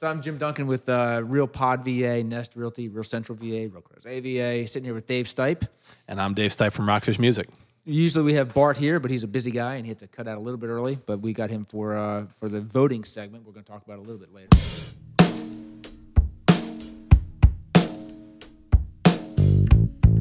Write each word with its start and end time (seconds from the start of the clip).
So 0.00 0.06
I'm 0.06 0.22
Jim 0.22 0.38
Duncan 0.38 0.66
with 0.66 0.88
uh, 0.88 1.20
Real 1.26 1.46
Pod 1.46 1.84
VA, 1.84 2.24
Nest 2.24 2.56
Realty, 2.56 2.88
Real 2.88 3.04
Central 3.04 3.36
VA, 3.36 3.68
Real 3.68 3.82
Crozet 3.82 4.22
VA. 4.22 4.66
Sitting 4.66 4.86
here 4.86 4.94
with 4.94 5.04
Dave 5.04 5.26
Stipe. 5.26 5.68
And 6.08 6.18
I'm 6.18 6.32
Dave 6.32 6.52
Stipe 6.52 6.72
from 6.72 6.88
Rockfish 6.88 7.18
Music. 7.18 7.50
Usually 7.84 8.24
we 8.24 8.32
have 8.32 8.54
Bart 8.54 8.78
here, 8.78 8.98
but 8.98 9.10
he's 9.10 9.24
a 9.24 9.28
busy 9.28 9.50
guy 9.50 9.74
and 9.74 9.84
he 9.84 9.90
had 9.90 9.98
to 9.98 10.06
cut 10.06 10.26
out 10.26 10.38
a 10.38 10.40
little 10.40 10.56
bit 10.56 10.68
early. 10.68 10.96
But 11.04 11.20
we 11.20 11.34
got 11.34 11.50
him 11.50 11.66
for 11.66 11.98
uh, 11.98 12.24
for 12.38 12.48
the 12.48 12.62
voting 12.62 13.04
segment. 13.04 13.44
We're 13.44 13.52
going 13.52 13.64
to 13.64 13.70
talk 13.70 13.84
about 13.84 13.98
a 13.98 14.00
little 14.00 14.16
bit 14.16 14.32
later. 14.32 14.48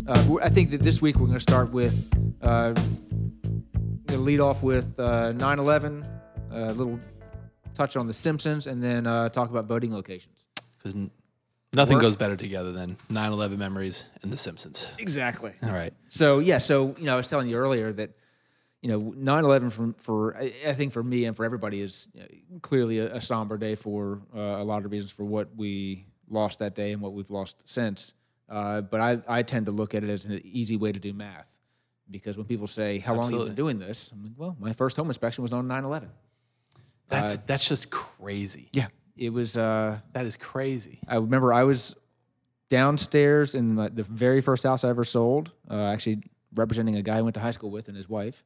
Uh, 0.10 0.44
I 0.44 0.50
think 0.50 0.72
that 0.72 0.82
this 0.82 1.02
week 1.02 1.16
we're 1.16 1.28
going 1.28 1.38
to 1.38 1.40
start 1.40 1.72
with, 1.72 2.06
uh, 2.42 2.74
going 2.74 4.06
to 4.08 4.18
lead 4.18 4.42
off 4.42 4.62
with 4.62 5.00
uh, 5.00 5.32
9 5.32 5.60
11, 5.60 6.06
a 6.52 6.74
little 6.74 7.00
touch 7.80 7.96
on 7.96 8.08
The 8.08 8.14
Simpsons, 8.14 8.68
and 8.68 8.84
then 8.84 9.08
uh, 9.08 9.30
talk 9.30 9.50
about 9.50 9.66
voting 9.66 9.94
locations. 9.94 10.46
Because 10.78 10.94
nothing 11.74 11.96
Work. 11.96 12.02
goes 12.02 12.18
better 12.18 12.36
together 12.36 12.74
than 12.74 12.98
9 13.10 13.32
11 13.32 13.58
memories 13.58 14.10
and 14.22 14.32
The 14.32 14.38
Simpsons. 14.38 14.92
Exactly. 15.00 15.54
All 15.64 15.72
right. 15.72 15.94
So 16.10 16.40
yeah, 16.40 16.58
so 16.58 16.94
you 16.98 17.06
know, 17.06 17.14
I 17.14 17.16
was 17.16 17.30
telling 17.30 17.48
you 17.48 17.56
earlier 17.56 17.94
that 17.94 18.12
you 18.82 18.90
know 18.90 19.00
9/11 19.18 19.72
from 19.72 19.94
for 19.96 20.36
I 20.38 20.54
I 20.68 20.74
think 20.74 20.92
for 20.92 21.04
me 21.04 21.26
and 21.26 21.36
for 21.36 21.46
everybody 21.46 21.82
is 21.82 22.10
clearly 22.62 23.00
a, 23.00 23.16
a 23.16 23.22
somber 23.22 23.58
day 23.58 23.76
for 23.76 24.22
uh, 24.36 24.40
a 24.40 24.64
lot 24.64 24.86
of 24.86 24.92
reasons 24.92 25.12
for 25.12 25.24
what 25.24 25.48
we 25.56 26.06
lost 26.30 26.60
that 26.60 26.76
day 26.76 26.92
and 26.92 27.02
what 27.02 27.14
we've 27.14 27.30
lost 27.30 27.68
since. 27.68 28.14
Uh, 28.50 28.82
but 28.82 29.00
I, 29.00 29.22
I 29.28 29.44
tend 29.44 29.68
to 29.68 29.72
look 29.72 29.94
at 29.96 30.04
it 30.04 30.10
as 30.10 30.26
an 30.26 30.42
easy 30.44 30.76
way 30.76 30.92
to 30.92 31.00
do 31.00 31.14
math 31.14 31.60
because 32.10 32.36
when 32.36 32.46
people 32.46 32.68
say 32.68 33.00
how 33.00 33.14
long 33.14 33.24
have 33.24 33.32
you 33.32 33.38
Absolutely. 33.38 33.50
been 33.50 33.56
doing 33.56 33.80
this, 33.80 34.12
I'm 34.12 34.24
like, 34.24 34.32
well, 34.36 34.56
my 34.60 34.74
first 34.74 34.98
home 34.98 35.08
inspection 35.08 35.44
was 35.44 35.54
on 35.54 35.68
9/11. 35.68 36.10
That's, 37.10 37.38
that's 37.40 37.68
just 37.68 37.90
crazy. 37.90 38.70
Yeah, 38.74 38.88
it 39.18 39.32
was. 39.32 39.58
Uh, 39.58 40.00
That 40.14 40.26
is 40.26 40.38
crazy. 40.38 41.00
I 41.08 41.16
remember 41.16 41.54
I 41.54 41.64
was 41.64 41.96
downstairs 42.70 43.56
in 43.56 43.76
my, 43.76 43.90
the 43.90 44.04
very 44.04 44.42
first 44.42 44.64
house 44.64 44.84
I 44.84 44.90
ever 44.90 45.04
sold, 45.04 45.52
uh, 45.70 45.86
actually 45.86 46.22
representing 46.56 46.96
a 46.96 47.02
guy 47.02 47.18
I 47.18 47.22
went 47.22 47.34
to 47.34 47.40
high 47.40 47.52
school 47.52 47.72
with 47.72 47.88
and 47.88 47.98
his 47.98 48.08
wife. 48.08 48.44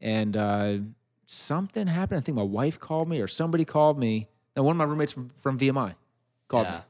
And 0.00 0.36
uh, 0.36 0.78
something 1.26 1.86
happened. 1.86 2.18
I 2.18 2.22
think 2.22 2.36
my 2.36 2.42
wife 2.42 2.80
called 2.80 3.08
me 3.08 3.20
or 3.20 3.26
somebody 3.28 3.64
called 3.64 3.98
me. 3.98 4.28
No, 4.56 4.64
one 4.64 4.72
of 4.74 4.78
my 4.78 4.84
roommates 4.84 5.12
from, 5.12 5.28
from 5.28 5.58
VMI 5.58 5.94
called 6.48 6.66
me. 6.74 6.80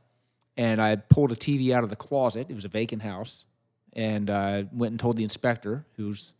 And 0.56 0.80
I 0.80 0.96
pulled 0.96 1.32
a 1.32 1.36
TV 1.36 1.72
out 1.72 1.84
of 1.84 1.90
the 1.90 1.96
closet. 1.96 2.46
It 2.48 2.55
was 2.55 2.64
a 2.64 2.68
vacant 2.68 3.02
house. 3.02 3.44
And 3.92 4.30
uh, 4.30 4.62
went 4.72 4.92
and 4.92 5.00
told 5.00 5.16
the 5.16 5.24
inspector, 5.24 5.84
who's 5.96 6.34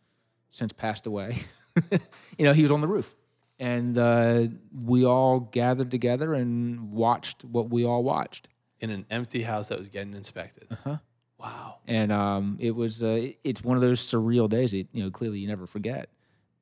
since 0.51 0.73
passed 0.73 1.07
away, 1.07 1.39
you 2.39 2.45
know, 2.47 2.53
he 2.53 2.63
was 2.63 2.71
on 2.71 2.81
the 2.81 2.87
roof. 2.89 3.15
And 3.61 3.97
uh, 3.99 4.47
we 4.85 5.05
all 5.05 5.39
gathered 5.41 5.91
together 5.91 6.33
and 6.35 6.91
watched 6.91 7.45
what 7.45 7.69
we 7.71 7.85
all 7.85 8.03
watched. 8.03 8.49
In 8.81 8.89
an 8.91 9.05
empty 9.11 9.43
house 9.43 9.69
that 9.69 9.79
was 9.79 9.89
getting 9.89 10.15
inspected. 10.15 10.67
Uh-huh. 10.71 10.97
Wow. 11.39 11.77
and 11.87 12.11
um, 12.13 12.57
it 12.61 12.73
was 12.75 13.03
uh, 13.03 13.29
it's 13.45 13.63
one 13.65 13.77
of 13.77 13.81
those 13.83 14.01
surreal 14.01 14.49
days. 14.49 14.73
That, 14.73 14.89
you 14.93 15.03
know, 15.05 15.11
clearly 15.11 15.39
you 15.39 15.49
never 15.49 15.67
forget, 15.67 16.09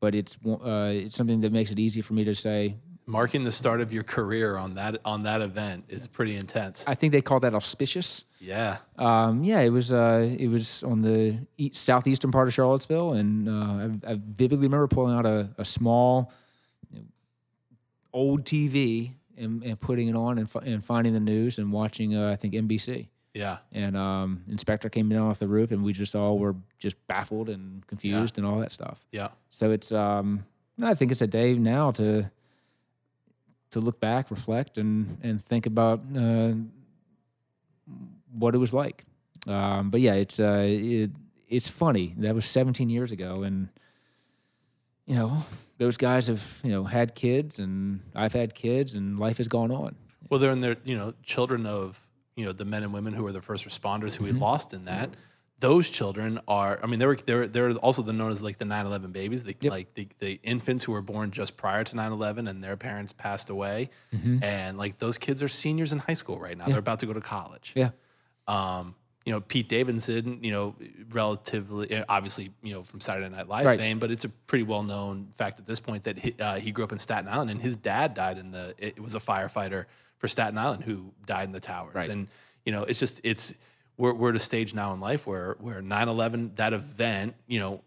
but 0.01 0.15
it's 0.15 0.37
uh, 0.47 0.91
it's 0.93 1.17
something 1.17 1.41
that 1.41 1.53
makes 1.53 1.71
it 1.73 1.79
easy 1.81 2.01
for 2.01 2.15
me 2.15 2.25
to 2.25 2.35
say. 2.35 2.77
Marking 3.07 3.43
the 3.43 3.51
start 3.51 3.81
of 3.81 3.93
your 3.93 4.03
career 4.05 4.57
on 4.57 4.75
that 4.75 5.01
on 5.05 5.23
that 5.25 5.41
event 5.41 5.85
is 5.89 6.07
pretty 6.07 6.37
intense. 6.37 6.85
I 6.87 6.95
think 6.95 7.13
they 7.13 7.23
call 7.23 7.41
that 7.41 7.55
auspicious. 7.55 8.25
yeah. 8.41 8.77
Um, 8.99 9.43
yeah, 9.43 9.61
it 9.61 9.71
was 9.71 9.91
uh, 9.93 10.33
it 10.39 10.47
was 10.49 10.83
on 10.85 11.03
the 11.03 11.45
e- 11.57 11.71
southeastern 11.73 12.31
part 12.31 12.47
of 12.49 12.55
Charlottesville, 12.55 13.15
and 13.15 13.49
uh, 13.49 14.07
I, 14.09 14.13
I 14.13 14.21
vividly 14.37 14.67
remember 14.67 14.87
pulling 14.89 15.17
out 15.17 15.27
a, 15.27 15.51
a 15.59 15.65
small 15.65 16.33
old 18.13 18.45
TV 18.45 19.13
and, 19.37 19.63
and 19.63 19.81
putting 19.81 20.09
it 20.09 20.17
on 20.17 20.39
and, 20.39 20.49
and 20.63 20.85
finding 20.85 21.13
the 21.13 21.21
news 21.21 21.59
and 21.59 21.73
watching 21.73 22.17
uh, 22.17 22.31
I 22.31 22.37
think 22.37 22.55
NBC. 22.55 23.09
Yeah. 23.35 23.59
and 23.73 23.97
um, 23.97 24.43
inspector 24.49 24.89
came 24.89 25.09
down 25.09 25.29
off 25.29 25.39
the 25.39 25.47
roof, 25.47 25.71
and 25.71 25.85
we 25.85 25.93
just 25.93 26.17
all 26.17 26.41
were 26.41 26.57
just 26.79 26.97
baffled 27.07 27.49
and 27.49 27.87
confused 27.87 28.37
and 28.37 28.45
all 28.45 28.59
that 28.59 28.73
stuff. 28.73 28.99
Yeah. 29.13 29.29
So 29.51 29.71
it's 29.71 29.93
um, 29.93 30.45
I 30.83 30.95
think 30.95 31.13
it's 31.13 31.21
a 31.23 31.27
day 31.27 31.55
now 31.55 31.93
to 31.93 32.31
to 33.71 33.81
look 33.81 34.01
back, 34.01 34.31
reflect, 34.31 34.77
and 34.79 35.19
and 35.23 35.45
think 35.45 35.67
about 35.67 36.01
uh, 36.17 36.55
what 38.33 38.55
it 38.55 38.59
was 38.59 38.73
like. 38.73 39.05
Um, 39.47 39.91
but 39.91 40.01
yeah, 40.01 40.15
it's 40.15 40.41
uh, 40.41 40.65
it, 40.67 41.11
it's 41.49 41.69
funny 41.69 42.15
that 42.19 42.35
was 42.35 42.45
17 42.45 42.91
years 42.91 43.13
ago, 43.13 43.43
and 43.43 43.69
you 45.07 45.15
know 45.15 45.45
those 45.79 45.97
guys 45.97 46.27
have 46.29 46.61
you 46.65 46.71
know 46.71 46.85
had 46.85 47.15
kids, 47.15 47.59
and 47.59 48.01
I've 48.15 48.33
had 48.33 48.55
kids, 48.55 48.95
and 48.95 49.19
life 49.19 49.39
has 49.39 49.49
gone 49.49 49.71
on. 49.71 49.95
Well, 50.29 50.39
they're 50.41 50.51
in 50.53 50.61
their, 50.61 50.77
you 50.85 50.97
know, 50.97 51.15
children 51.23 51.65
of, 51.65 51.99
you 52.37 52.45
know, 52.45 52.53
the 52.53 52.67
men 52.67 52.83
and 52.83 52.93
women 52.93 53.15
who 53.15 53.23
were 53.23 53.33
the 53.33 53.41
first 53.41 53.67
responders 53.67 54.15
who 54.15 54.25
we 54.25 54.33
lost 54.33 54.75
in 54.75 54.85
that. 54.85 55.11
Those 55.61 55.89
children 55.89 56.39
are, 56.47 56.79
I 56.83 56.87
mean, 56.87 56.99
they 57.01 57.07
were, 57.07 57.17
they're, 57.17 57.49
they're 57.49 57.73
also 57.77 58.03
the 58.03 58.13
known 58.13 58.31
as 58.31 58.43
like 58.43 58.59
the 58.59 58.65
9/11 58.67 59.13
babies, 59.13 59.43
the, 59.45 59.57
Yep. 59.61 59.71
like 59.73 59.95
the, 59.95 60.07
the 60.21 60.39
infants 60.45 60.85
who 60.85 60.93
were 60.93 61.01
born 61.03 61.31
just 61.31 61.57
prior 61.57 61.83
to 61.83 61.97
9/11 61.97 62.49
and 62.49 62.63
their 62.63 62.77
parents 62.77 63.13
passed 63.15 63.49
away, 63.49 63.89
and 64.13 64.77
like 64.79 64.99
those 64.99 65.17
kids 65.19 65.43
are 65.43 65.49
seniors 65.49 65.93
in 65.93 65.99
high 65.99 66.13
school 66.15 66.39
right 66.39 66.57
now. 66.59 66.67
They're 66.67 66.79
about 66.79 67.01
to 67.01 67.07
go 67.07 67.13
to 67.15 67.21
college. 67.21 67.73
Yeah, 67.75 67.91
Um, 68.47 68.95
you 69.29 69.35
know, 69.35 69.41
Pete 69.43 69.69
Davidson, 69.69 70.43
you 70.43 70.51
know, 70.53 70.75
relatively, 71.13 71.95
uh, 71.95 72.03
obviously, 72.09 72.51
you 72.63 72.73
know, 72.73 72.83
from 72.83 72.99
Saturday 73.03 73.29
Night 73.29 73.47
Live 73.47 73.67
Right. 73.67 73.79
fame, 73.79 73.99
but 73.99 74.11
it's 74.11 74.25
a 74.25 74.31
pretty 74.31 74.65
well 74.65 74.83
known 74.83 75.29
fact 75.37 75.59
at 75.59 75.67
this 75.67 75.81
point 75.81 76.05
that 76.05 76.19
he, 76.19 76.35
uh, 76.41 76.55
he 76.57 76.71
grew 76.71 76.83
up 76.83 76.93
in 76.93 76.99
Staten 76.99 77.29
Island 77.29 77.51
and 77.51 77.61
his 77.61 77.77
dad 77.77 78.15
died 78.15 78.39
in 78.39 78.53
the, 78.53 78.75
it 78.79 78.99
was 78.99 79.15
a 79.15 79.19
firefighter 79.19 79.85
for 80.17 80.29
Staten 80.29 80.57
Island 80.57 80.85
who 80.85 81.13
died 81.27 81.45
in 81.45 81.53
the 81.53 81.61
towers. 81.61 81.95
Right. 81.95 82.09
And, 82.09 82.29
you 82.65 82.73
know, 82.73 82.85
it's 82.85 82.99
just, 82.99 83.21
it's, 83.23 83.53
we're, 83.99 84.15
we're 84.15 84.31
at 84.31 84.37
a 84.37 84.39
stage 84.41 84.73
now 84.73 84.95
in 84.95 85.01
life 85.01 85.27
where, 85.27 85.57
where 85.61 85.83
9 85.83 86.09
11, 86.09 86.53
that 86.55 86.73
event, 86.73 87.35
you 87.47 87.61
know, 87.61 87.83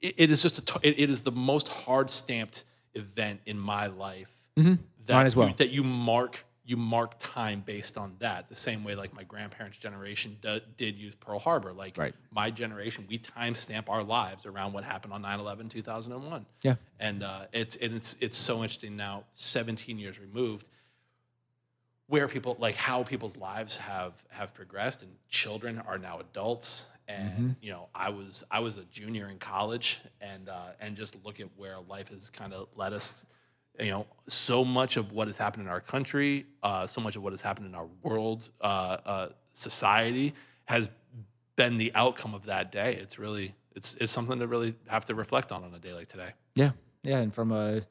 it, 0.00 0.14
it 0.18 0.30
is 0.30 0.40
just 0.40 0.58
a, 0.58 0.62
t- 0.62 0.88
it, 0.88 1.00
it 1.00 1.10
is 1.10 1.22
the 1.22 1.32
most 1.32 1.66
hard 1.66 2.10
stamped 2.12 2.64
event 2.94 3.40
in 3.44 3.58
my 3.58 3.88
life 3.88 4.30
that, 4.54 4.62
Mm-hmm. 4.62 5.12
Mine 5.12 5.26
as 5.26 5.34
well. 5.34 5.48
you, 5.48 5.54
that 5.56 5.70
you 5.70 5.82
mark 5.82 6.44
you 6.66 6.76
mark 6.78 7.14
time 7.18 7.62
based 7.66 7.98
on 7.98 8.14
that 8.20 8.48
the 8.48 8.54
same 8.54 8.84
way 8.84 8.94
like 8.94 9.12
my 9.14 9.22
grandparents 9.24 9.76
generation 9.76 10.36
d- 10.40 10.60
did 10.76 10.96
use 10.98 11.14
pearl 11.14 11.38
harbor 11.38 11.72
like 11.72 11.98
Right. 11.98 12.14
my 12.30 12.50
generation 12.50 13.04
we 13.08 13.18
timestamp 13.18 13.88
our 13.88 14.02
lives 14.02 14.46
around 14.46 14.72
what 14.72 14.82
happened 14.84 15.12
on 15.12 15.22
9-11 15.22 15.68
2001 15.70 16.46
yeah. 16.62 16.76
and 17.00 17.22
uh, 17.22 17.46
it's 17.52 17.76
and 17.76 17.94
it's 17.94 18.16
it's 18.20 18.36
so 18.36 18.56
interesting 18.62 18.96
now 18.96 19.24
17 19.34 19.98
years 19.98 20.18
removed 20.18 20.68
where 22.06 22.28
people 22.28 22.56
like 22.58 22.74
how 22.74 23.02
people's 23.02 23.36
lives 23.36 23.76
have 23.76 24.24
have 24.30 24.54
progressed 24.54 25.02
and 25.02 25.10
children 25.28 25.82
are 25.86 25.98
now 25.98 26.18
adults 26.20 26.86
and 27.08 27.56
you 27.60 27.70
know 27.70 27.88
i 27.94 28.08
was 28.08 28.44
i 28.50 28.60
was 28.60 28.76
a 28.76 28.84
junior 28.84 29.28
in 29.28 29.38
college 29.38 30.00
and 30.20 30.48
uh, 30.48 30.68
and 30.80 30.96
just 30.96 31.16
look 31.24 31.40
at 31.40 31.46
where 31.56 31.76
life 31.88 32.08
has 32.08 32.30
kind 32.30 32.52
of 32.54 32.68
led 32.76 32.92
us 32.94 33.24
you 33.80 33.90
know 33.90 34.06
so 34.28 34.64
much 34.64 34.96
of 34.96 35.12
what 35.12 35.26
has 35.28 35.36
happened 35.36 35.64
in 35.66 35.68
our 35.68 35.80
country 35.80 36.46
uh, 36.62 36.86
so 36.86 37.00
much 37.00 37.16
of 37.16 37.22
what 37.22 37.32
has 37.32 37.40
happened 37.40 37.66
in 37.66 37.74
our 37.74 37.88
world 38.02 38.50
uh, 38.60 38.64
uh, 39.04 39.28
society 39.52 40.34
has 40.66 40.88
been 41.56 41.76
the 41.76 41.92
outcome 41.94 42.34
of 42.34 42.46
that 42.46 42.70
day 42.72 42.96
it's 43.00 43.18
really 43.18 43.54
it's 43.74 43.94
it's 44.00 44.12
something 44.12 44.38
to 44.38 44.46
really 44.46 44.74
have 44.86 45.04
to 45.04 45.14
reflect 45.14 45.52
on 45.52 45.64
on 45.64 45.74
a 45.74 45.78
day 45.78 45.92
like 45.92 46.06
today 46.06 46.30
Yeah, 46.54 46.70
yeah, 47.02 47.18
and 47.18 47.32
from 47.32 47.52
a 47.52 47.82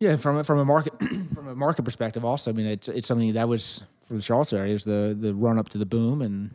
yeah, 0.00 0.16
from 0.16 0.36
a, 0.38 0.44
from 0.44 0.58
a 0.58 0.64
market 0.64 0.92
from 1.34 1.48
a 1.48 1.54
market 1.54 1.82
perspective, 1.84 2.24
also, 2.24 2.50
I 2.50 2.54
mean, 2.54 2.66
it's 2.66 2.88
it's 2.88 3.06
something 3.06 3.32
that 3.34 3.48
was 3.48 3.84
for 4.02 4.14
the 4.14 4.22
Charlottesville 4.22 4.58
area 4.60 4.74
is 4.74 4.84
the 4.84 5.16
the 5.18 5.34
run 5.34 5.58
up 5.58 5.68
to 5.70 5.78
the 5.78 5.86
boom, 5.86 6.20
and 6.20 6.50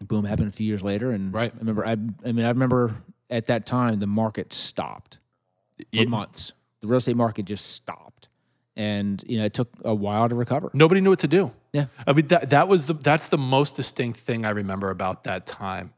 the 0.00 0.06
boom 0.06 0.24
happened 0.24 0.48
a 0.48 0.52
few 0.52 0.66
years 0.66 0.82
later, 0.82 1.12
and 1.12 1.32
Right. 1.32 1.52
I 1.54 1.58
remember, 1.58 1.86
I 1.86 1.92
I 1.92 2.32
mean, 2.32 2.44
I 2.44 2.48
remember 2.48 2.96
at 3.28 3.44
that 3.46 3.66
time 3.66 4.00
the 4.00 4.06
market 4.08 4.52
stopped 4.52 5.18
for 5.78 5.84
Yeah. 5.92 6.04
months. 6.04 6.52
The 6.80 6.86
real 6.86 6.98
estate 6.98 7.16
market 7.16 7.44
just 7.44 7.72
stopped, 7.72 8.28
and 8.76 9.22
you 9.26 9.38
know, 9.38 9.44
it 9.44 9.54
took 9.54 9.68
a 9.84 9.94
while 9.94 10.28
to 10.28 10.34
recover. 10.34 10.70
nobody 10.72 11.00
knew 11.00 11.10
what 11.10 11.18
to 11.20 11.28
do 11.28 11.52
Yeah, 11.72 11.86
I 12.06 12.12
mean 12.12 12.26
that 12.28 12.50
that 12.50 12.68
was 12.68 12.86
the 12.86 12.94
that's 12.94 13.26
the 13.26 13.38
most 13.38 13.76
distinct 13.76 14.18
thing 14.20 14.44
I 14.46 14.50
remember 14.50 14.90
about 14.90 15.24
that 15.24 15.46
time. 15.46 15.92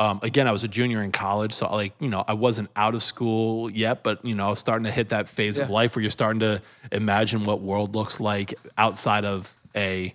Um, 0.00 0.20
again, 0.22 0.46
I 0.46 0.52
was 0.52 0.62
a 0.62 0.68
junior 0.68 1.02
in 1.02 1.10
college, 1.10 1.52
so 1.52 1.68
like 1.72 1.92
you 1.98 2.08
know 2.08 2.24
I 2.28 2.34
wasn't 2.34 2.70
out 2.76 2.94
of 2.94 3.02
school 3.02 3.68
yet, 3.70 4.02
but 4.04 4.24
you 4.24 4.34
know 4.34 4.46
I 4.46 4.50
was 4.50 4.58
starting 4.60 4.84
to 4.84 4.92
hit 4.92 5.08
that 5.08 5.28
phase 5.28 5.58
of 5.58 5.70
life 5.70 5.96
where 5.96 6.02
you're 6.02 6.10
starting 6.10 6.40
to 6.40 6.62
imagine 6.92 7.44
what 7.44 7.60
world 7.60 7.96
looks 7.96 8.20
like 8.20 8.54
outside 8.76 9.24
of 9.24 9.58
a 9.74 10.14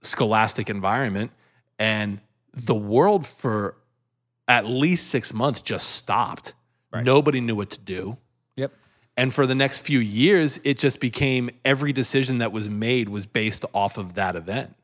scholastic 0.00 0.70
environment, 0.70 1.30
and 1.78 2.20
the 2.54 2.74
world 2.74 3.26
for 3.26 3.76
at 4.48 4.66
least 4.66 5.08
six 5.08 5.34
months 5.34 5.60
just 5.60 5.96
stopped. 5.96 6.54
Nobody 7.04 7.40
knew 7.40 7.56
what 7.56 7.70
to 7.70 7.80
do. 7.80 8.16
And 9.16 9.32
for 9.32 9.46
the 9.46 9.54
next 9.54 9.80
few 9.80 10.00
years, 10.00 10.58
it 10.64 10.78
just 10.78 10.98
became 10.98 11.50
every 11.64 11.92
decision 11.92 12.38
that 12.38 12.50
was 12.52 12.68
made 12.68 13.08
was 13.08 13.26
based 13.26 13.64
off 13.72 13.96
of 13.96 14.14
that 14.14 14.34
event. 14.34 14.74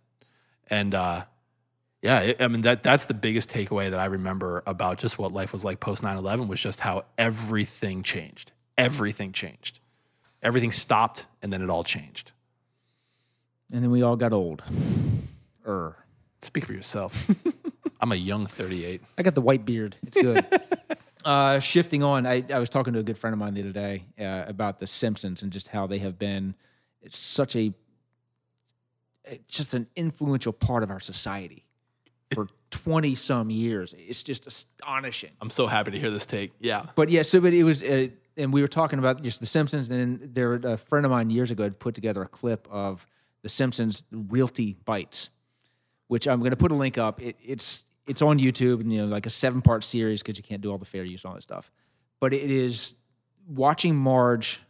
And 0.69 0.95
uh, 0.95 1.25
yeah, 2.01 2.21
it, 2.21 2.41
I 2.41 2.47
mean 2.49 2.63
that 2.63 2.83
that's 2.83 3.07
the 3.07 3.15
biggest 3.15 3.51
takeaway 3.51 3.91
that 3.91 3.99
I 3.99 4.05
remember 4.05 4.63
about 4.67 4.99
just 4.99 5.19
what 5.19 5.33
life 5.33 5.53
was 5.53 5.65
like 5.65 5.81
post 5.81 6.03
9/11 6.03 6.47
was 6.47 6.61
just 6.61 6.81
how 6.81 7.05
everything 7.19 8.03
changed. 8.03 8.53
Everything 8.79 9.33
changed. 9.33 9.81
Everything 10.43 10.71
stopped 10.71 11.27
and 11.43 11.53
then 11.53 11.61
it 11.61 11.69
all 11.69 11.85
changed. 11.85 12.33
and 13.73 13.83
then 13.83 13.91
we 13.91 14.03
all 14.03 14.17
got 14.17 14.33
old. 14.33 14.63
Er. 15.67 15.97
Speak 16.43 16.65
for 16.65 16.73
yourself. 16.73 17.29
I'm 18.01 18.13
a 18.13 18.17
young 18.17 18.47
38. 18.47 19.03
I 19.19 19.23
got 19.23 19.35
the 19.35 19.43
white 19.43 19.67
beard. 19.67 19.97
It's 20.07 20.17
good. 20.21 20.47
uh, 21.25 21.59
shifting 21.59 22.03
on, 22.03 22.27
I, 22.27 22.45
I 22.53 22.59
was 22.59 22.71
talking 22.71 22.93
to 22.95 22.99
a 22.99 23.03
good 23.03 23.19
friend 23.19 23.33
of 23.33 23.39
mine 23.39 23.55
the 23.55 23.61
other 23.61 23.73
day 23.73 24.05
uh, 24.19 24.45
about 24.47 24.79
the 24.79 24.87
Simpsons 24.87 25.43
and 25.43 25.53
just 25.53 25.69
how 25.69 25.87
they 25.87 25.99
have 25.99 26.19
been. 26.19 26.55
It's 27.03 27.17
such 27.17 27.57
a, 27.57 27.73
it's 29.25 29.57
just 29.57 29.75
an 29.75 29.87
influential 29.97 30.53
part 30.53 30.83
of 30.83 30.91
our 30.91 31.01
society 31.01 31.65
for 32.35 32.47
twenty 32.71 33.15
some 33.15 33.51
years. 33.51 33.95
It's 33.99 34.23
just 34.23 34.47
astonishing. 34.47 35.31
I'm 35.41 35.51
so 35.51 35.67
happy 35.67 35.91
to 35.91 35.99
hear 35.99 36.11
this 36.11 36.27
take. 36.27 36.53
Yeah. 36.61 36.87
But 36.95 37.09
yeah, 37.09 37.23
so 37.23 37.41
but 37.41 37.53
it 37.53 37.65
was, 37.65 37.83
uh, 37.83 38.09
and 38.37 38.53
we 38.53 38.61
were 38.61 38.69
talking 38.69 38.99
about 38.99 39.23
just 39.23 39.41
the 39.41 39.47
Simpsons, 39.47 39.89
and 39.91 40.21
then 40.21 40.31
there 40.33 40.55
a 40.55 40.77
friend 40.77 41.05
of 41.05 41.11
mine 41.11 41.31
years 41.31 41.51
ago 41.51 41.65
had 41.65 41.79
put 41.79 41.95
together 41.95 42.23
a 42.23 42.29
clip 42.29 42.69
of 42.71 43.07
the 43.43 43.49
Simpsons 43.49 44.05
Realty 44.13 44.77
Bites, 44.85 45.31
which 46.07 46.29
I'm 46.29 46.39
going 46.39 46.53
to 46.53 46.57
put 46.57 46.71
a 46.71 46.77
link 46.77 46.99
up. 46.99 47.21
It, 47.21 47.37
it's 47.43 47.87
it's 48.11 48.23
on 48.23 48.39
YouTube, 48.39 48.81
and 48.81 48.93
you 48.93 49.03
know, 49.03 49.07
like 49.07 49.27
a 49.27 49.31
seven 49.31 49.63
part 49.63 49.85
series 49.85 50.23
because 50.23 50.37
you 50.37 50.43
can't 50.43 50.61
do 50.61 50.71
all 50.71 50.79
the 50.79 50.85
fair 50.85 51.05
use 51.05 51.25
and 51.25 51.31
all 51.31 51.35
that 51.37 51.43
stuff. 51.43 51.71
But 52.19 52.35
it 52.35 52.51
is 52.51 52.97
watching 53.49 53.95
Marge 53.95 54.61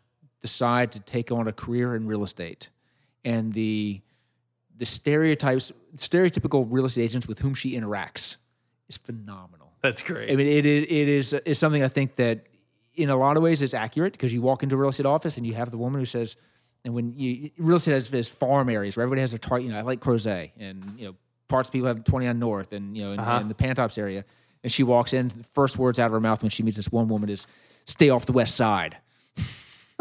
decide 0.41 0.93
to 0.93 1.01
take 1.01 1.33
on 1.33 1.49
a 1.49 1.53
career 1.53 1.97
in 1.97 2.07
real 2.07 2.23
estate, 2.23 2.71
and 3.25 3.53
the 3.53 4.01
the 4.77 4.87
stereotypes, 4.87 5.73
stereotypical 5.97 6.67
real 6.69 6.87
estate 6.87 7.03
agents 7.03 7.27
with 7.27 7.39
whom 7.39 7.55
she 7.55 7.73
interacts 7.73 8.37
is 8.89 8.97
phenomenal. 8.97 9.73
That's 9.83 10.03
great. 10.03 10.31
I 10.31 10.37
mean, 10.37 10.47
it 10.47 10.67
is 10.67 10.85
it 10.85 11.09
is 11.09 11.33
is 11.33 11.59
something 11.59 11.83
I 11.83 11.89
think 11.89 12.17
that 12.17 12.47
in 12.95 13.09
a 13.09 13.17
lot 13.17 13.37
of 13.37 13.43
ways 13.43 13.63
is 13.63 13.73
accurate 13.75 14.13
because 14.13 14.33
you 14.35 14.43
walk 14.43 14.63
into 14.63 14.77
a 14.77 14.79
real 14.79 14.91
estate 14.91 15.07
office 15.07 15.37
and 15.39 15.47
you 15.47 15.55
have 15.55 15.71
the 15.71 15.79
woman 15.79 16.01
who 16.01 16.05
says, 16.05 16.37
and 16.85 16.95
when 16.95 17.15
you 17.17 17.51
real 17.59 17.77
estate 17.77 17.93
has, 17.93 18.09
has 18.09 18.29
farm 18.29 18.69
areas 18.69 18.97
where 18.97 19.05
everybody 19.05 19.23
has 19.23 19.31
their 19.31 19.39
target, 19.39 19.67
you 19.67 19.73
know, 19.73 19.79
I 19.79 19.83
like 19.83 20.01
Crozet 20.01 20.51
and 20.59 20.95
you 20.99 21.07
know 21.07 21.15
parts 21.51 21.69
of 21.69 21.73
people 21.73 21.89
have 21.89 22.05
20 22.05 22.27
on 22.29 22.39
North 22.39 22.73
and 22.73 22.97
you 22.97 23.05
know 23.05 23.13
in, 23.13 23.21
Uh-huh. 23.21 23.41
in 23.41 23.49
the 23.49 23.55
Pantops 23.55 23.99
area, 23.99 24.25
and 24.63 24.73
she 24.73 24.83
walks 24.83 25.13
in, 25.13 25.29
the 25.29 25.45
first 25.53 25.77
words 25.77 25.99
out 25.99 26.07
of 26.07 26.13
her 26.13 26.21
mouth 26.21 26.43
when 26.43 26.51
she 26.51 26.63
meets 26.63 26.77
this 26.79 26.91
one 26.91 27.09
woman 27.09 27.29
is, 27.29 27.47
"Stay 27.85 28.09
off 28.11 28.25
the 28.25 28.33
west 28.33 28.55
side." 28.57 28.97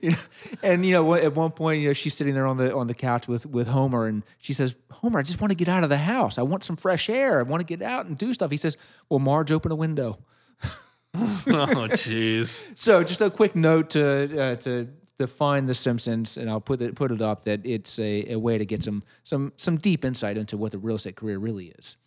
you 0.00 0.10
know, 0.10 0.16
and 0.62 0.86
you 0.86 0.92
know, 0.92 1.14
at 1.14 1.34
one 1.34 1.50
point, 1.50 1.80
you 1.80 1.88
know, 1.88 1.92
she's 1.92 2.14
sitting 2.14 2.34
there 2.34 2.46
on 2.46 2.56
the 2.56 2.74
on 2.74 2.86
the 2.86 2.94
couch 2.94 3.26
with 3.28 3.46
with 3.46 3.66
Homer, 3.66 4.06
and 4.06 4.22
she 4.38 4.52
says, 4.52 4.76
"Homer, 4.90 5.18
I 5.18 5.22
just 5.22 5.40
want 5.40 5.50
to 5.50 5.56
get 5.56 5.68
out 5.68 5.82
of 5.82 5.88
the 5.90 5.98
house. 5.98 6.38
I 6.38 6.42
want 6.42 6.62
some 6.62 6.76
fresh 6.76 7.08
air. 7.10 7.40
I 7.40 7.42
want 7.42 7.60
to 7.60 7.66
get 7.66 7.82
out 7.82 8.06
and 8.06 8.16
do 8.16 8.32
stuff." 8.34 8.50
He 8.50 8.56
says, 8.56 8.76
"Well, 9.08 9.18
Marge, 9.18 9.50
open 9.50 9.72
a 9.72 9.74
window." 9.76 10.18
oh, 11.14 11.88
jeez. 11.90 12.66
So, 12.78 13.02
just 13.02 13.20
a 13.20 13.30
quick 13.30 13.56
note 13.56 13.90
to 13.90 14.40
uh, 14.40 14.56
to 14.56 14.88
define 15.20 15.66
the 15.66 15.74
Simpsons, 15.74 16.38
and 16.38 16.48
I'll 16.48 16.62
put 16.62 16.80
it 16.80 16.94
put 16.94 17.12
it 17.12 17.20
up 17.20 17.44
that 17.44 17.60
it's 17.62 17.98
a, 17.98 18.32
a 18.32 18.38
way 18.38 18.56
to 18.56 18.64
get 18.64 18.82
some 18.82 19.02
some 19.24 19.52
some 19.56 19.76
deep 19.76 20.02
insight 20.04 20.38
into 20.38 20.56
what 20.56 20.72
the 20.72 20.78
real 20.78 20.96
estate 20.96 21.16
career 21.16 21.38
really 21.38 21.66
is 21.78 21.98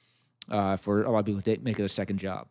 uh, 0.50 0.78
for 0.78 1.04
a 1.04 1.12
lot 1.12 1.20
of 1.20 1.26
people 1.26 1.42
to 1.44 1.58
make 1.62 1.80
it 1.80 1.84
a 1.84 1.90
second 1.90 2.18
job. 2.18 2.48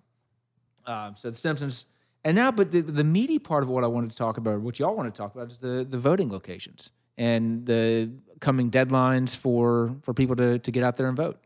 Um, 0.87 1.17
so 1.17 1.31
the 1.31 1.37
Simpsons, 1.37 1.87
and 2.25 2.37
now, 2.37 2.53
but 2.53 2.71
the, 2.71 2.81
the 2.81 3.03
meaty 3.03 3.41
part 3.41 3.65
of 3.65 3.69
what 3.69 3.83
I 3.83 3.89
wanted 3.89 4.13
to 4.13 4.17
talk 4.17 4.37
about, 4.37 4.61
what 4.61 4.79
y'all 4.79 4.95
want 4.95 5.13
to 5.13 5.17
talk 5.17 5.35
about, 5.35 5.51
is 5.51 5.59
the 5.59 5.85
the 5.89 5.99
voting 5.99 6.31
locations 6.31 6.93
and 7.19 7.67
the 7.67 8.13
coming 8.39 8.71
deadlines 8.71 9.37
for 9.37 9.97
for 10.03 10.15
people 10.15 10.37
to 10.37 10.61
to 10.61 10.71
get 10.71 10.85
out 10.85 10.97
there 10.97 11.09
and 11.09 11.17
vote. 11.17 11.41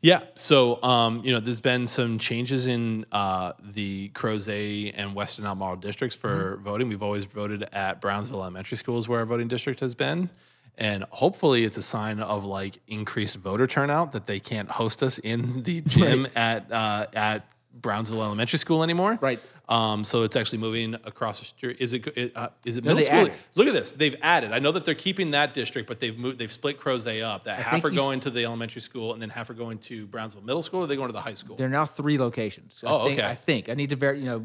Yeah. 0.00 0.20
So, 0.34 0.82
um, 0.82 1.22
you 1.24 1.32
know, 1.32 1.40
there's 1.40 1.60
been 1.60 1.86
some 1.86 2.18
changes 2.18 2.66
in 2.66 3.06
uh, 3.12 3.52
the 3.60 4.10
Crozet 4.10 4.94
and 4.96 5.14
Western 5.14 5.46
Albemarle 5.46 5.76
districts 5.76 6.16
for 6.16 6.56
voting. 6.62 6.88
We've 6.88 7.02
always 7.02 7.24
voted 7.24 7.64
at 7.72 8.00
Brownsville 8.00 8.40
Elementary 8.40 8.76
School 8.76 8.98
is 8.98 9.08
where 9.08 9.20
our 9.20 9.26
voting 9.26 9.48
district 9.48 9.80
has 9.80 9.94
been. 9.94 10.30
And 10.78 11.04
hopefully 11.04 11.64
it's 11.64 11.78
a 11.78 11.82
sign 11.82 12.20
of 12.20 12.44
like 12.44 12.78
increased 12.86 13.36
voter 13.36 13.66
turnout 13.66 14.12
that 14.12 14.26
they 14.26 14.40
can't 14.40 14.68
host 14.68 15.02
us 15.02 15.18
in 15.18 15.62
the 15.62 15.80
gym 15.80 16.26
at 16.36 16.70
uh, 16.70 17.06
at 17.14 17.46
Brownsville 17.80 18.22
Elementary 18.22 18.58
School 18.58 18.82
anymore. 18.82 19.18
Right. 19.20 19.40
Um, 19.68 20.04
so 20.04 20.22
it's 20.22 20.36
actually 20.36 20.58
moving 20.58 20.94
across 20.94 21.40
the 21.40 21.46
street. 21.46 21.78
Is 21.80 21.92
it? 21.92 22.32
uh, 22.36 22.48
is 22.64 22.76
it 22.76 22.84
middle 22.84 22.98
they 22.98 23.04
school? 23.04 23.18
added. 23.18 23.32
Look 23.56 23.66
at 23.66 23.74
this. 23.74 23.90
They've 23.92 24.14
added. 24.22 24.52
I 24.52 24.60
know 24.60 24.70
that 24.72 24.84
they're 24.84 24.94
keeping 24.94 25.32
that 25.32 25.54
district, 25.54 25.88
but 25.88 25.98
they've 25.98 26.16
moved. 26.16 26.38
They've 26.38 26.52
split 26.52 26.78
Crozet 26.78 27.22
up. 27.22 27.44
That 27.44 27.58
half 27.58 27.84
are 27.84 27.90
going 27.90 28.20
to 28.20 28.30
the 28.30 28.44
elementary 28.44 28.80
school, 28.80 29.12
and 29.12 29.20
then 29.20 29.28
half 29.28 29.50
are 29.50 29.54
going 29.54 29.78
to 29.80 30.06
Brownsville 30.06 30.42
Middle 30.42 30.62
School. 30.62 30.80
Or 30.80 30.84
are 30.84 30.86
they 30.86 30.94
going 30.96 31.08
to 31.08 31.12
the 31.12 31.20
high 31.20 31.34
school? 31.34 31.56
There 31.56 31.66
are 31.66 31.70
now 31.70 31.84
three 31.84 32.16
locations. 32.16 32.82
I 32.86 32.90
Oh, 32.90 33.04
think, 33.06 33.18
okay. 33.18 33.28
I 33.28 33.34
think 33.34 33.68
I 33.68 33.74
need 33.74 33.90
to 33.90 33.96
ver- 33.96 34.14
you 34.14 34.26
know 34.26 34.44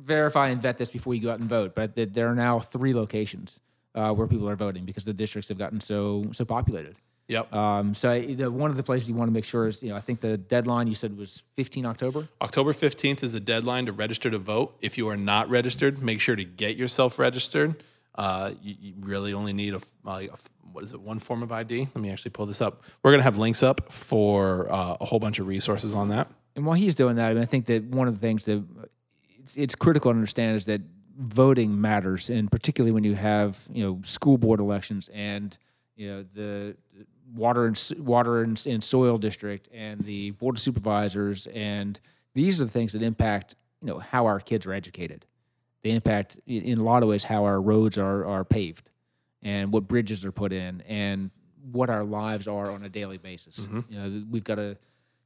verify 0.00 0.48
and 0.48 0.60
vet 0.60 0.78
this 0.78 0.90
before 0.90 1.14
you 1.14 1.20
go 1.20 1.30
out 1.30 1.40
and 1.40 1.48
vote. 1.48 1.74
But 1.74 1.94
there 1.94 2.28
are 2.28 2.34
now 2.34 2.58
three 2.58 2.94
locations 2.94 3.60
uh, 3.94 4.12
where 4.12 4.26
people 4.26 4.48
are 4.48 4.56
voting 4.56 4.84
because 4.86 5.04
the 5.04 5.12
districts 5.14 5.48
have 5.50 5.58
gotten 5.58 5.80
so 5.80 6.24
so 6.32 6.44
populated. 6.46 6.96
Yep. 7.28 7.54
Um, 7.54 7.94
so 7.94 8.10
I, 8.10 8.34
the, 8.34 8.50
one 8.50 8.70
of 8.70 8.76
the 8.76 8.82
places 8.82 9.08
you 9.08 9.14
want 9.14 9.28
to 9.28 9.32
make 9.32 9.44
sure 9.44 9.66
is 9.66 9.82
you 9.82 9.90
know 9.90 9.96
I 9.96 10.00
think 10.00 10.20
the 10.20 10.36
deadline 10.36 10.86
you 10.86 10.94
said 10.94 11.16
was 11.16 11.44
15 11.54 11.86
October. 11.86 12.28
October 12.42 12.72
15th 12.72 13.22
is 13.22 13.32
the 13.32 13.40
deadline 13.40 13.86
to 13.86 13.92
register 13.92 14.30
to 14.30 14.38
vote. 14.38 14.76
If 14.80 14.98
you 14.98 15.08
are 15.08 15.16
not 15.16 15.48
registered, 15.48 16.02
make 16.02 16.20
sure 16.20 16.36
to 16.36 16.44
get 16.44 16.76
yourself 16.76 17.18
registered. 17.18 17.76
Uh, 18.14 18.52
you, 18.62 18.74
you 18.80 18.94
really 19.00 19.32
only 19.32 19.52
need 19.52 19.74
a, 19.74 19.80
a 20.06 20.28
what 20.72 20.84
is 20.84 20.92
it, 20.92 21.00
one 21.00 21.18
form 21.18 21.42
of 21.42 21.50
ID? 21.50 21.88
Let 21.94 21.96
me 21.96 22.10
actually 22.10 22.32
pull 22.32 22.46
this 22.46 22.60
up. 22.60 22.82
We're 23.02 23.10
going 23.10 23.20
to 23.20 23.24
have 23.24 23.38
links 23.38 23.62
up 23.62 23.90
for 23.92 24.70
uh, 24.70 24.96
a 25.00 25.04
whole 25.04 25.18
bunch 25.18 25.38
of 25.38 25.46
resources 25.46 25.94
on 25.94 26.10
that. 26.10 26.28
And 26.56 26.66
while 26.66 26.76
he's 26.76 26.94
doing 26.94 27.16
that, 27.16 27.30
I 27.30 27.34
mean 27.34 27.42
I 27.42 27.46
think 27.46 27.66
that 27.66 27.84
one 27.84 28.06
of 28.06 28.14
the 28.14 28.20
things 28.20 28.44
that 28.44 28.62
it's, 29.42 29.56
it's 29.56 29.74
critical 29.74 30.10
to 30.10 30.14
understand 30.14 30.56
is 30.56 30.66
that 30.66 30.82
voting 31.16 31.80
matters, 31.80 32.28
and 32.28 32.50
particularly 32.50 32.92
when 32.92 33.04
you 33.04 33.14
have 33.14 33.66
you 33.72 33.82
know 33.82 34.00
school 34.04 34.36
board 34.36 34.60
elections 34.60 35.08
and 35.14 35.56
you 35.96 36.08
know 36.08 36.24
the 36.34 36.76
water 37.34 37.66
and 37.66 37.92
water 37.98 38.42
and, 38.42 38.64
and 38.66 38.82
soil 38.82 39.18
district 39.18 39.68
and 39.72 40.00
the 40.00 40.32
board 40.32 40.56
of 40.56 40.60
supervisors, 40.60 41.46
and 41.48 41.98
these 42.34 42.60
are 42.60 42.64
the 42.64 42.70
things 42.70 42.92
that 42.92 43.02
impact 43.02 43.54
you 43.80 43.88
know 43.88 43.98
how 43.98 44.26
our 44.26 44.40
kids 44.40 44.66
are 44.66 44.72
educated. 44.72 45.26
They 45.82 45.90
impact 45.90 46.40
in 46.46 46.78
a 46.78 46.82
lot 46.82 47.02
of 47.02 47.08
ways 47.08 47.24
how 47.24 47.44
our 47.44 47.60
roads 47.60 47.98
are 47.98 48.24
are 48.26 48.44
paved, 48.44 48.90
and 49.42 49.72
what 49.72 49.86
bridges 49.88 50.24
are 50.24 50.32
put 50.32 50.52
in, 50.52 50.82
and 50.82 51.30
what 51.72 51.90
our 51.90 52.04
lives 52.04 52.48
are 52.48 52.70
on 52.70 52.84
a 52.84 52.88
daily 52.88 53.18
basis. 53.18 53.60
Mm-hmm. 53.60 53.80
You 53.92 53.98
know, 53.98 54.24
we've 54.30 54.44
got 54.44 54.58
a 54.58 54.76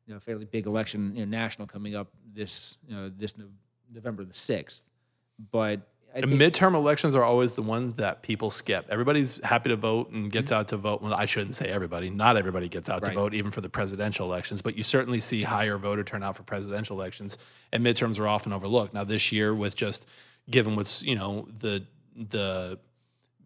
you 0.09 0.15
know, 0.15 0.21
fairly 0.21 0.47
big 0.47 0.67
election, 0.67 1.15
you 1.15 1.25
know, 1.27 1.31
national 1.31 1.69
coming 1.69 1.95
up 1.95 2.09
this, 2.35 2.79
you 2.89 2.97
know, 2.97 3.11
this 3.11 3.37
no- 3.37 3.45
November 3.93 4.25
the 4.25 4.33
sixth. 4.33 4.83
But 5.53 5.81
I 6.15 6.21
think, 6.21 6.33
midterm 6.41 6.75
elections 6.75 7.15
are 7.15 7.23
always 7.23 7.55
the 7.55 7.63
one 7.63 7.93
that 7.93 8.23
people 8.23 8.51
skip. 8.51 8.87
Everybody's 8.91 9.43
happy 9.45 9.69
to 9.69 9.77
vote 9.77 10.11
and 10.11 10.33
gets 10.33 10.51
mm-hmm. 10.51 10.61
out 10.61 10.69
to 10.69 10.77
vote. 10.77 11.03
Well, 11.03 11.15
I 11.15 11.27
shouldn't 11.27 11.55
say 11.55 11.69
everybody. 11.69 12.11
Not 12.11 12.37
everybody 12.37 12.69
gets 12.69 12.89
out 12.89 13.05
to 13.05 13.09
Right. 13.09 13.15
vote, 13.15 13.35
even 13.35 13.51
for 13.51 13.61
the 13.61 13.69
presidential 13.69 14.27
elections. 14.27 14.63
But 14.63 14.77
you 14.77 14.83
certainly 14.83 15.21
see 15.21 15.43
higher 15.43 15.77
voter 15.79 16.05
turnout 16.05 16.37
for 16.37 16.43
presidential 16.43 16.99
elections, 16.99 17.39
and 17.73 17.85
midterms 17.85 18.19
are 18.19 18.27
often 18.27 18.53
overlooked. 18.53 18.95
Now, 18.95 19.05
this 19.05 19.33
year, 19.33 19.55
with 19.55 19.77
just 19.77 20.07
given 20.51 20.77
what's 20.77 21.03
you 21.03 21.15
know 21.15 21.47
the 21.59 21.85
the 22.17 22.79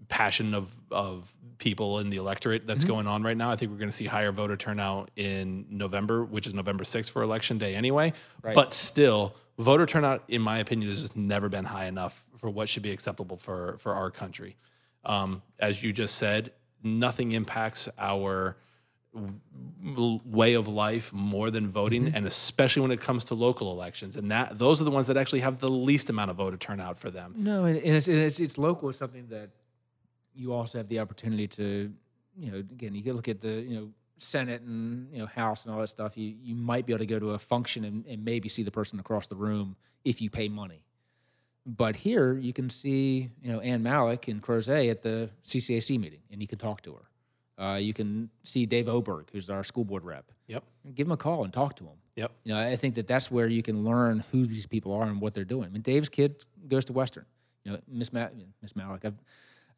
passion 0.08 0.54
of 0.54 0.76
of 0.90 1.34
people 1.62 2.00
in 2.00 2.10
the 2.10 2.16
electorate 2.16 2.66
that's 2.66 2.82
going 2.82 3.06
on 3.06 3.22
right 3.22 3.36
now. 3.36 3.50
I 3.50 3.56
think 3.56 3.70
we're 3.70 3.78
going 3.78 3.88
to 3.88 3.96
see 3.96 4.06
higher 4.06 4.32
voter 4.32 4.56
turnout 4.56 5.12
in 5.14 5.64
November, 5.70 6.24
which 6.24 6.48
is 6.48 6.54
November 6.54 6.82
6th 6.82 7.10
for 7.10 7.22
election 7.22 7.56
day 7.56 7.76
anyway. 7.76 8.12
Right. 8.42 8.52
But 8.54 8.72
still, 8.72 9.36
voter 9.58 9.86
turnout, 9.86 10.24
in 10.26 10.42
my 10.42 10.58
opinion, 10.58 10.90
has 10.90 11.02
just 11.02 11.16
never 11.16 11.48
been 11.48 11.64
high 11.64 11.86
enough 11.86 12.26
for 12.36 12.50
what 12.50 12.68
should 12.68 12.82
be 12.82 12.90
acceptable 12.90 13.36
for 13.36 13.76
for 13.78 13.94
our 13.94 14.10
country. 14.10 14.56
Um, 15.04 15.42
as 15.58 15.82
you 15.82 15.92
just 15.92 16.16
said, 16.16 16.52
nothing 16.82 17.30
impacts 17.32 17.88
our 17.96 18.56
way 20.24 20.54
of 20.54 20.66
life 20.66 21.12
more 21.12 21.50
than 21.50 21.68
voting 21.68 22.14
and 22.14 22.24
especially 22.24 22.80
when 22.80 22.90
it 22.90 22.98
comes 22.98 23.24
to 23.24 23.34
local 23.34 23.70
elections 23.70 24.16
and 24.16 24.30
that 24.30 24.58
those 24.58 24.80
are 24.80 24.84
the 24.84 24.90
ones 24.90 25.06
that 25.06 25.18
actually 25.18 25.40
have 25.40 25.60
the 25.60 25.68
least 25.68 26.08
amount 26.08 26.30
of 26.30 26.36
voter 26.36 26.56
turnout 26.56 26.98
for 26.98 27.10
them 27.10 27.34
no, 27.36 27.66
and, 27.66 27.76
and 27.76 27.94
it's, 27.94 28.08
and 28.08 28.16
it's 28.16 28.40
it's 28.40 28.56
local. 28.56 28.88
It's 28.88 28.96
something 28.96 29.26
that 29.28 29.50
you 30.34 30.52
also 30.52 30.78
have 30.78 30.88
the 30.88 30.98
opportunity 31.00 31.46
to, 31.48 31.92
you 32.36 32.50
know, 32.50 32.58
again, 32.58 32.94
you 32.94 33.02
can 33.02 33.14
look 33.14 33.28
at 33.28 33.40
the, 33.40 33.60
you 33.62 33.76
know, 33.76 33.88
Senate 34.18 34.62
and 34.62 35.12
you 35.12 35.18
know 35.18 35.26
House 35.26 35.64
and 35.64 35.74
all 35.74 35.80
that 35.80 35.88
stuff. 35.88 36.16
You 36.16 36.34
you 36.40 36.54
might 36.54 36.86
be 36.86 36.92
able 36.92 37.00
to 37.00 37.06
go 37.06 37.18
to 37.18 37.30
a 37.30 37.38
function 37.38 37.84
and, 37.84 38.06
and 38.06 38.24
maybe 38.24 38.48
see 38.48 38.62
the 38.62 38.70
person 38.70 39.00
across 39.00 39.26
the 39.26 39.34
room 39.34 39.74
if 40.04 40.20
you 40.22 40.30
pay 40.30 40.48
money. 40.48 40.84
But 41.66 41.96
here 41.96 42.34
you 42.34 42.52
can 42.52 42.70
see, 42.70 43.30
you 43.42 43.52
know, 43.52 43.60
Ann 43.60 43.82
Mallek 43.82 44.28
and 44.30 44.42
Crozet 44.42 44.90
at 44.90 45.02
the 45.02 45.30
CCAC 45.44 45.98
meeting, 45.98 46.20
and 46.30 46.40
you 46.40 46.46
can 46.46 46.58
talk 46.58 46.82
to 46.82 46.94
her. 46.94 47.62
Uh, 47.64 47.76
you 47.76 47.92
can 47.92 48.30
see 48.42 48.66
Dave 48.66 48.88
Oberg, 48.88 49.28
who's 49.32 49.48
our 49.50 49.62
school 49.62 49.84
board 49.84 50.04
rep. 50.04 50.24
yep 50.48 50.64
Give 50.94 51.06
him 51.06 51.12
a 51.12 51.16
call 51.16 51.44
and 51.44 51.52
talk 51.52 51.76
to 51.76 51.84
him. 51.84 51.96
yep 52.16 52.32
You 52.44 52.52
know, 52.54 52.58
I 52.58 52.74
think 52.76 52.94
that 52.94 53.06
that's 53.06 53.30
where 53.30 53.46
you 53.46 53.62
can 53.62 53.84
learn 53.84 54.24
who 54.32 54.46
these 54.46 54.66
people 54.66 54.92
are 54.94 55.04
and 55.04 55.20
what 55.20 55.34
they're 55.34 55.44
doing. 55.44 55.66
I 55.66 55.68
mean, 55.68 55.82
Dave's 55.82 56.08
kid 56.08 56.44
goes 56.66 56.84
to 56.86 56.92
Western. 56.92 57.26
You 57.64 57.72
know, 57.72 57.78
Miss 57.88 58.12
Ma- 58.12 58.28
Miss 58.60 58.72
Mallek. 58.72 59.04
I've 59.04 59.14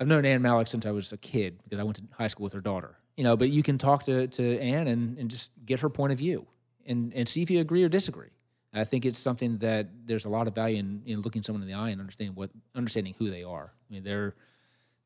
I've 0.04 0.08
known 0.08 0.26
Ann 0.26 0.42
Mallek 0.42 0.68
since 0.68 0.84
I 0.84 0.90
was 0.90 1.12
a 1.12 1.16
kid 1.16 1.58
because 1.64 1.80
I 1.80 1.82
went 1.82 1.96
to 1.96 2.02
high 2.12 2.28
school 2.28 2.44
with 2.44 2.52
her 2.52 2.60
daughter. 2.60 2.98
You 3.16 3.24
know, 3.24 3.38
but 3.38 3.48
you 3.48 3.62
can 3.62 3.78
talk 3.78 4.04
to 4.04 4.26
to 4.26 4.58
Ann 4.60 4.86
and, 4.86 5.16
and 5.16 5.30
just 5.30 5.50
get 5.64 5.80
her 5.80 5.88
point 5.88 6.12
of 6.12 6.18
view 6.18 6.46
and 6.84 7.10
and 7.14 7.26
see 7.26 7.40
if 7.40 7.50
you 7.50 7.60
agree 7.60 7.82
or 7.82 7.88
disagree. 7.88 8.28
I 8.74 8.84
think 8.84 9.06
it's 9.06 9.18
something 9.18 9.56
that 9.58 9.88
there's 10.04 10.26
a 10.26 10.28
lot 10.28 10.46
of 10.46 10.54
value 10.54 10.78
in, 10.78 11.00
in 11.06 11.20
looking 11.22 11.42
someone 11.42 11.62
in 11.62 11.68
the 11.68 11.74
eye 11.74 11.88
and 11.88 12.00
understanding 12.02 12.34
what 12.34 12.50
understanding 12.74 13.14
who 13.18 13.30
they 13.30 13.44
are. 13.44 13.72
I 13.72 13.92
mean, 13.94 14.04
they're 14.04 14.34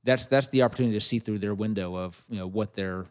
that's 0.03 0.27
that's 0.27 0.49
the 0.49 0.63
opportunity 0.63 0.95
to 0.99 1.05
see 1.05 1.21
through 1.21 1.39
their 1.39 1.55
window 1.55 1.95
of 1.95 2.21
you 2.29 2.39
know 2.39 2.49
what 2.49 2.75
their 2.75 3.07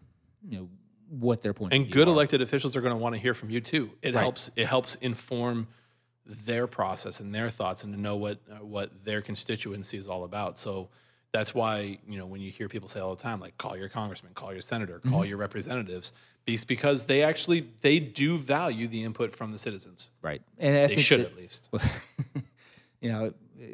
you 0.45 0.57
know 0.59 0.69
what 1.07 1.41
their 1.41 1.53
point. 1.53 1.71
of 1.73 1.79
and 1.79 1.89
good 1.89 2.09
are. 2.09 2.11
elected 2.11 2.41
officials 2.41 2.75
are 2.75 2.81
going 2.81 2.93
to 2.93 2.97
want 2.97 3.15
to 3.15 3.21
hear 3.21 3.33
from 3.33 3.49
you 3.49 3.61
too. 3.61 3.91
It 4.01 4.13
Right. 4.13 4.21
helps. 4.21 4.51
It 4.57 4.65
helps 4.67 4.95
inform 4.95 5.69
their 6.25 6.67
process 6.67 7.21
and 7.21 7.33
their 7.33 7.49
thoughts, 7.49 7.85
and 7.85 7.93
to 7.93 8.01
know 8.01 8.17
what 8.17 8.39
uh, 8.51 8.55
what 8.65 9.05
their 9.05 9.21
constituency 9.21 9.95
is 9.97 10.09
all 10.09 10.25
about. 10.25 10.57
So 10.57 10.89
that's 11.37 11.53
why 11.55 11.97
you 12.07 12.17
know 12.17 12.25
when 12.25 12.41
you 12.41 12.51
hear 12.51 12.67
people 12.67 12.87
say 12.87 12.99
all 12.99 13.15
the 13.15 13.21
time, 13.21 13.39
like 13.39 13.57
call 13.57 13.75
your 13.77 13.89
congressman, 13.89 14.33
call 14.33 14.51
your 14.53 14.61
senator, 14.61 14.99
call 14.99 15.19
Mm-hmm. 15.21 15.29
your 15.29 15.37
representatives, 15.37 16.13
because 16.67 17.05
they 17.05 17.23
actually 17.23 17.67
they 17.81 17.99
do 17.99 18.37
value 18.37 18.87
the 18.87 19.03
input 19.03 19.35
from 19.35 19.51
the 19.51 19.57
citizens. 19.57 20.09
right? 20.21 20.41
And 20.57 20.77
I 20.77 20.87
They 20.87 20.97
should 20.97 21.19
that- 21.21 21.31
at 21.31 21.37
least. 21.37 21.69
you 23.01 23.11
know, 23.11 23.33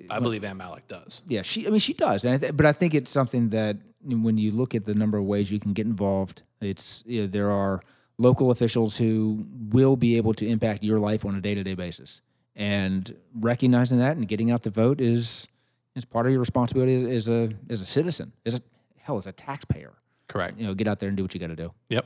I 0.09 0.19
believe 0.19 0.43
Ann 0.43 0.57
Mallek 0.57 0.87
does. 0.87 1.21
yeah, 1.27 1.41
she. 1.41 1.65
I 1.67 1.69
mean, 1.69 1.79
she 1.79 1.93
does, 1.93 2.23
and 2.25 2.33
I 2.33 2.37
th- 2.37 2.55
but 2.57 2.65
I 2.65 2.71
think 2.71 2.93
it's 2.93 3.11
something 3.11 3.49
that 3.49 3.77
when 4.05 4.37
you 4.37 4.51
look 4.51 4.75
at 4.75 4.85
the 4.85 4.93
number 4.93 5.17
of 5.17 5.25
ways 5.25 5.51
you 5.51 5.59
can 5.59 5.73
get 5.73 5.85
involved, 5.85 6.43
it's 6.61 7.03
you 7.05 7.21
know, 7.21 7.27
there 7.27 7.51
are 7.51 7.81
local 8.17 8.51
officials 8.51 8.97
who 8.97 9.45
will 9.69 9.95
be 9.97 10.17
able 10.17 10.33
to 10.35 10.45
impact 10.47 10.83
your 10.83 10.99
life 10.99 11.25
on 11.25 11.35
a 11.35 11.41
day 11.41 11.55
to 11.55 11.63
day 11.63 11.73
basis, 11.73 12.21
and 12.55 13.15
recognizing 13.39 13.99
that 13.99 14.15
and 14.17 14.27
getting 14.27 14.51
out 14.51 14.63
the 14.63 14.69
vote 14.69 14.99
is 15.01 15.47
is 15.95 16.05
part 16.05 16.25
of 16.25 16.31
your 16.31 16.39
responsibility 16.39 17.15
as 17.15 17.27
a 17.29 17.49
as 17.69 17.81
a 17.81 17.85
citizen, 17.85 18.31
as 18.45 18.55
a 18.55 18.61
hell 18.97 19.17
as 19.17 19.27
a 19.27 19.31
taxpayer. 19.31 19.93
Correct. 20.27 20.59
You 20.59 20.67
know, 20.67 20.73
get 20.73 20.87
out 20.87 20.99
there 20.99 21.09
and 21.09 21.17
do 21.17 21.23
what 21.23 21.33
you 21.33 21.39
got 21.39 21.47
to 21.47 21.55
do. 21.55 21.71
Yep. 21.89 22.05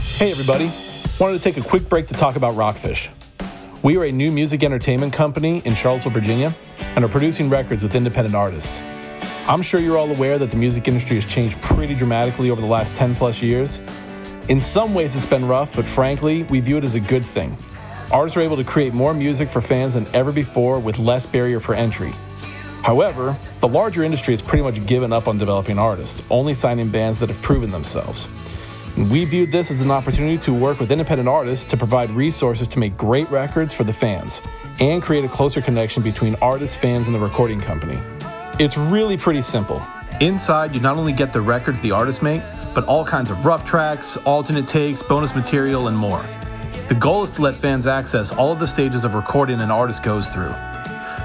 Hey, 0.00 0.30
everybody. 0.30 0.70
Wanted 1.18 1.36
to 1.36 1.44
take 1.44 1.58
a 1.58 1.62
quick 1.62 1.88
break 1.88 2.06
to 2.06 2.14
talk 2.14 2.36
about 2.36 2.56
Rockfish. 2.56 3.10
We 3.82 3.96
are 3.96 4.04
a 4.04 4.12
new 4.12 4.30
music 4.30 4.62
entertainment 4.62 5.12
company 5.12 5.60
in 5.64 5.74
Charlottesville, 5.74 6.12
Virginia, 6.12 6.54
and 6.78 7.04
are 7.04 7.08
producing 7.08 7.48
records 7.48 7.82
with 7.82 7.94
independent 7.94 8.34
artists. 8.34 8.80
I'm 9.46 9.62
sure 9.62 9.80
you're 9.80 9.98
all 9.98 10.10
aware 10.10 10.38
that 10.38 10.50
the 10.50 10.56
music 10.56 10.86
industry 10.86 11.16
has 11.16 11.26
changed 11.26 11.60
pretty 11.60 11.94
dramatically 11.94 12.50
over 12.50 12.60
the 12.60 12.66
last 12.66 12.94
10 12.94 13.14
plus 13.14 13.42
years. 13.42 13.82
In 14.48 14.60
some 14.60 14.94
ways, 14.94 15.16
it's 15.16 15.26
been 15.26 15.46
rough, 15.46 15.74
but 15.74 15.86
frankly, 15.86 16.44
we 16.44 16.60
view 16.60 16.76
it 16.76 16.84
as 16.84 16.94
a 16.94 17.00
good 17.00 17.24
thing. 17.24 17.56
Artists 18.12 18.36
are 18.36 18.40
able 18.40 18.56
to 18.56 18.64
create 18.64 18.92
more 18.92 19.14
music 19.14 19.48
for 19.48 19.60
fans 19.60 19.94
than 19.94 20.04
ever 20.12 20.32
before 20.32 20.80
with 20.80 20.98
less 20.98 21.26
barrier 21.26 21.60
for 21.60 21.76
entry. 21.76 22.12
However, 22.82 23.36
the 23.60 23.68
larger 23.68 24.02
industry 24.02 24.32
has 24.32 24.42
pretty 24.42 24.64
much 24.64 24.84
given 24.86 25.12
up 25.12 25.28
on 25.28 25.38
developing 25.38 25.78
artists, 25.78 26.20
only 26.28 26.54
signing 26.54 26.88
bands 26.88 27.20
that 27.20 27.28
have 27.28 27.40
proven 27.40 27.70
themselves. 27.70 28.28
We 28.96 29.24
viewed 29.24 29.52
this 29.52 29.70
as 29.70 29.80
an 29.80 29.92
opportunity 29.92 30.38
to 30.38 30.52
work 30.52 30.80
with 30.80 30.90
independent 30.90 31.28
artists 31.28 31.64
to 31.66 31.76
provide 31.76 32.10
resources 32.10 32.66
to 32.68 32.80
make 32.80 32.96
great 32.96 33.30
records 33.30 33.72
for 33.72 33.84
the 33.84 33.92
fans 33.92 34.42
and 34.80 35.00
create 35.00 35.24
a 35.24 35.28
closer 35.28 35.60
connection 35.60 36.02
between 36.02 36.34
artists, 36.42 36.76
fans, 36.76 37.06
and 37.06 37.14
the 37.14 37.20
recording 37.20 37.60
company. 37.60 37.98
It's 38.58 38.76
really 38.76 39.16
pretty 39.16 39.42
simple. 39.42 39.80
Inside, 40.20 40.74
you 40.74 40.80
not 40.80 40.96
only 40.96 41.12
get 41.12 41.32
the 41.32 41.40
records 41.40 41.78
the 41.80 41.92
artists 41.92 42.22
make, 42.22 42.42
but 42.74 42.84
all 42.86 43.04
kinds 43.04 43.30
of 43.30 43.44
rough 43.44 43.64
tracks, 43.64 44.16
alternate 44.18 44.66
takes, 44.66 45.00
bonus 45.00 45.34
material, 45.36 45.86
and 45.86 45.96
more. 45.96 46.24
The 46.90 46.96
goal 46.96 47.22
is 47.22 47.30
to 47.36 47.42
let 47.42 47.54
fans 47.54 47.86
access 47.86 48.32
all 48.32 48.50
of 48.50 48.58
the 48.58 48.66
stages 48.66 49.04
of 49.04 49.14
recording 49.14 49.60
an 49.60 49.70
artist 49.70 50.02
goes 50.02 50.28
through. 50.28 50.52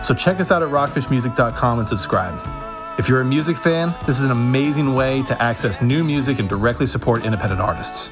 So 0.04 0.14
check 0.14 0.40
us 0.40 0.52
out 0.52 0.62
at 0.62 0.70
rockfishmusic.com 0.70 1.80
and 1.80 1.88
subscribe. 1.88 2.40
If 3.00 3.10
you're 3.10 3.22
a 3.22 3.26
music 3.26 3.58
fan, 3.58 3.96
this 4.06 4.20
is 4.20 4.26
an 4.26 4.30
amazing 4.30 4.94
way 4.94 5.24
to 5.24 5.42
access 5.42 5.82
new 5.82 6.04
music 6.04 6.38
and 6.38 6.48
directly 6.48 6.86
support 6.86 7.26
independent 7.26 7.62
artists. 7.62 8.12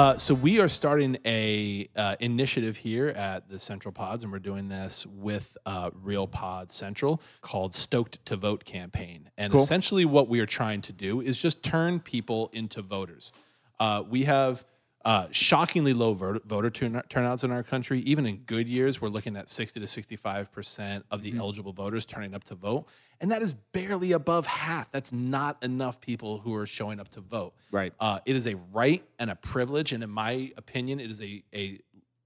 Uh, 0.00 0.16
so 0.16 0.32
we 0.32 0.58
are 0.58 0.66
starting 0.66 1.18
a 1.26 1.86
uh, 1.94 2.16
initiative 2.20 2.78
here 2.78 3.08
at 3.08 3.50
the 3.50 3.58
Central 3.58 3.92
Pods, 3.92 4.22
and 4.22 4.32
we're 4.32 4.38
doing 4.38 4.66
this 4.66 5.04
with 5.04 5.58
uh, 5.66 5.90
Real 5.92 6.26
Pod 6.26 6.70
Central 6.70 7.20
called 7.42 7.74
"Stoked 7.74 8.24
to 8.24 8.36
Vote" 8.36 8.64
campaign. 8.64 9.28
And 9.36 9.54
essentially, 9.54 10.06
what 10.06 10.26
we 10.26 10.40
are 10.40 10.46
trying 10.46 10.80
to 10.80 10.94
do 10.94 11.20
is 11.20 11.36
just 11.36 11.62
turn 11.62 12.00
people 12.00 12.48
into 12.54 12.80
voters. 12.80 13.34
Uh, 13.78 14.02
we 14.08 14.22
have 14.22 14.64
uh, 15.04 15.26
shockingly 15.32 15.92
low 15.92 16.14
voter, 16.14 16.40
voter 16.46 16.70
turn, 16.70 17.02
turnouts 17.10 17.44
in 17.44 17.50
our 17.50 17.62
country. 17.62 18.00
Even 18.00 18.24
in 18.24 18.38
good 18.38 18.70
years, 18.70 19.02
we're 19.02 19.08
looking 19.08 19.36
at 19.36 19.50
60 19.50 19.80
to 19.80 19.86
65 19.86 20.50
percent 20.50 21.04
of 21.10 21.22
the 21.22 21.34
eligible 21.36 21.74
voters 21.74 22.06
turning 22.06 22.34
up 22.34 22.44
to 22.44 22.54
vote, 22.54 22.86
and 23.20 23.30
that 23.30 23.42
is 23.42 23.52
barely 23.52 24.12
above 24.12 24.46
half. 24.46 24.90
That's 24.92 25.12
not 25.12 25.62
enough 25.62 26.00
people 26.00 26.38
who 26.38 26.54
are 26.54 26.66
showing 26.66 27.00
up 27.00 27.08
to 27.10 27.20
vote. 27.20 27.52
Right. 27.70 27.92
Uh, 28.00 28.20
it 28.24 28.34
is 28.34 28.46
a 28.46 28.56
right 28.72 29.04
and 29.18 29.30
a 29.30 29.36
privilege, 29.36 29.92
and 29.92 30.02
in 30.02 30.10
my 30.10 30.50
opinion, 30.56 31.00
it 31.00 31.10
is 31.10 31.20
a 31.20 31.42
a 31.54 31.80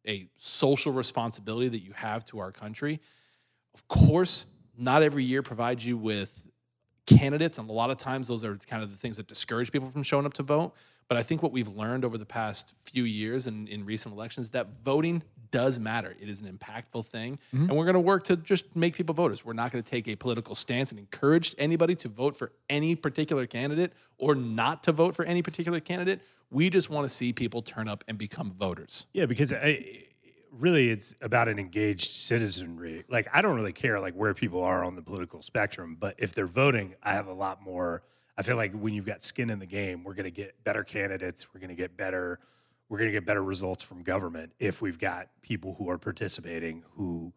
a 0.06 0.28
social 0.36 0.92
responsibility 0.92 1.68
that 1.68 1.80
you 1.80 1.92
have 1.92 2.24
to 2.26 2.38
our 2.38 2.52
country. 2.52 3.00
Of 3.74 3.88
course, 3.88 4.44
not 4.76 5.02
every 5.02 5.24
year 5.24 5.42
provides 5.42 5.84
you 5.84 5.96
with 5.96 6.46
candidates, 7.06 7.58
and 7.58 7.68
a 7.68 7.72
lot 7.72 7.90
of 7.90 7.96
times 7.98 8.28
those 8.28 8.44
are 8.44 8.56
kind 8.56 8.82
of 8.82 8.90
the 8.90 8.96
things 8.96 9.16
that 9.16 9.26
discourage 9.26 9.72
people 9.72 9.90
from 9.90 10.02
showing 10.02 10.26
up 10.26 10.34
to 10.34 10.42
vote. 10.42 10.74
But 11.08 11.18
I 11.18 11.22
think 11.22 11.42
what 11.42 11.52
we've 11.52 11.68
learned 11.68 12.04
over 12.04 12.16
the 12.16 12.26
past 12.26 12.74
few 12.78 13.04
years 13.04 13.46
and 13.46 13.68
in 13.68 13.84
recent 13.84 14.14
elections 14.14 14.50
that 14.50 14.68
voting 14.82 15.22
does 15.54 15.78
matter. 15.78 16.16
It 16.20 16.28
is 16.28 16.40
an 16.40 16.52
impactful 16.52 17.06
thing, 17.06 17.38
mm-hmm. 17.54 17.68
and 17.68 17.76
we're 17.76 17.84
going 17.84 17.94
to 17.94 18.00
work 18.00 18.24
to 18.24 18.36
just 18.36 18.74
make 18.74 18.96
people 18.96 19.14
voters. 19.14 19.44
We're 19.44 19.52
not 19.52 19.70
going 19.70 19.84
to 19.84 19.88
take 19.88 20.08
a 20.08 20.16
political 20.16 20.56
stance 20.56 20.90
and 20.90 20.98
encourage 20.98 21.54
anybody 21.58 21.94
to 21.94 22.08
vote 22.08 22.36
for 22.36 22.50
any 22.68 22.96
particular 22.96 23.46
candidate 23.46 23.92
or 24.18 24.34
not 24.34 24.82
to 24.82 24.92
vote 24.92 25.14
for 25.14 25.24
any 25.24 25.42
particular 25.42 25.78
candidate. 25.78 26.22
We 26.50 26.70
just 26.70 26.90
want 26.90 27.08
to 27.08 27.08
see 27.08 27.32
people 27.32 27.62
turn 27.62 27.86
up 27.86 28.02
and 28.08 28.18
become 28.18 28.50
voters. 28.50 29.06
Yeah, 29.12 29.26
because 29.26 29.52
I, 29.52 30.06
really 30.50 30.90
it's 30.90 31.14
about 31.22 31.46
an 31.46 31.60
engaged 31.60 32.10
citizenry. 32.10 33.04
Like 33.08 33.28
I 33.32 33.40
don't 33.40 33.54
really 33.54 33.72
care 33.72 34.00
like 34.00 34.14
where 34.14 34.34
people 34.34 34.60
are 34.64 34.82
on 34.82 34.96
the 34.96 35.02
political 35.02 35.40
spectrum, 35.40 35.96
but 36.00 36.16
if 36.18 36.34
they're 36.34 36.48
voting, 36.48 36.96
I 37.00 37.12
have 37.12 37.28
a 37.28 37.32
lot 37.32 37.62
more. 37.62 38.02
I 38.36 38.42
feel 38.42 38.56
like 38.56 38.72
when 38.72 38.92
you've 38.92 39.06
got 39.06 39.22
skin 39.22 39.50
in 39.50 39.60
the 39.60 39.66
game, 39.66 40.02
we're 40.02 40.14
going 40.14 40.24
to 40.24 40.32
get 40.32 40.64
better 40.64 40.82
candidates. 40.82 41.54
We're 41.54 41.60
going 41.60 41.68
to 41.68 41.76
get 41.76 41.96
better. 41.96 42.40
We're 42.94 42.98
going 42.98 43.10
to 43.10 43.14
get 43.14 43.26
better 43.26 43.42
results 43.42 43.82
from 43.82 44.04
government 44.04 44.52
if 44.60 44.80
we've 44.80 45.00
got 45.00 45.26
people 45.42 45.74
who 45.74 45.90
are 45.90 45.98
participating 45.98 46.84
who 46.92 47.32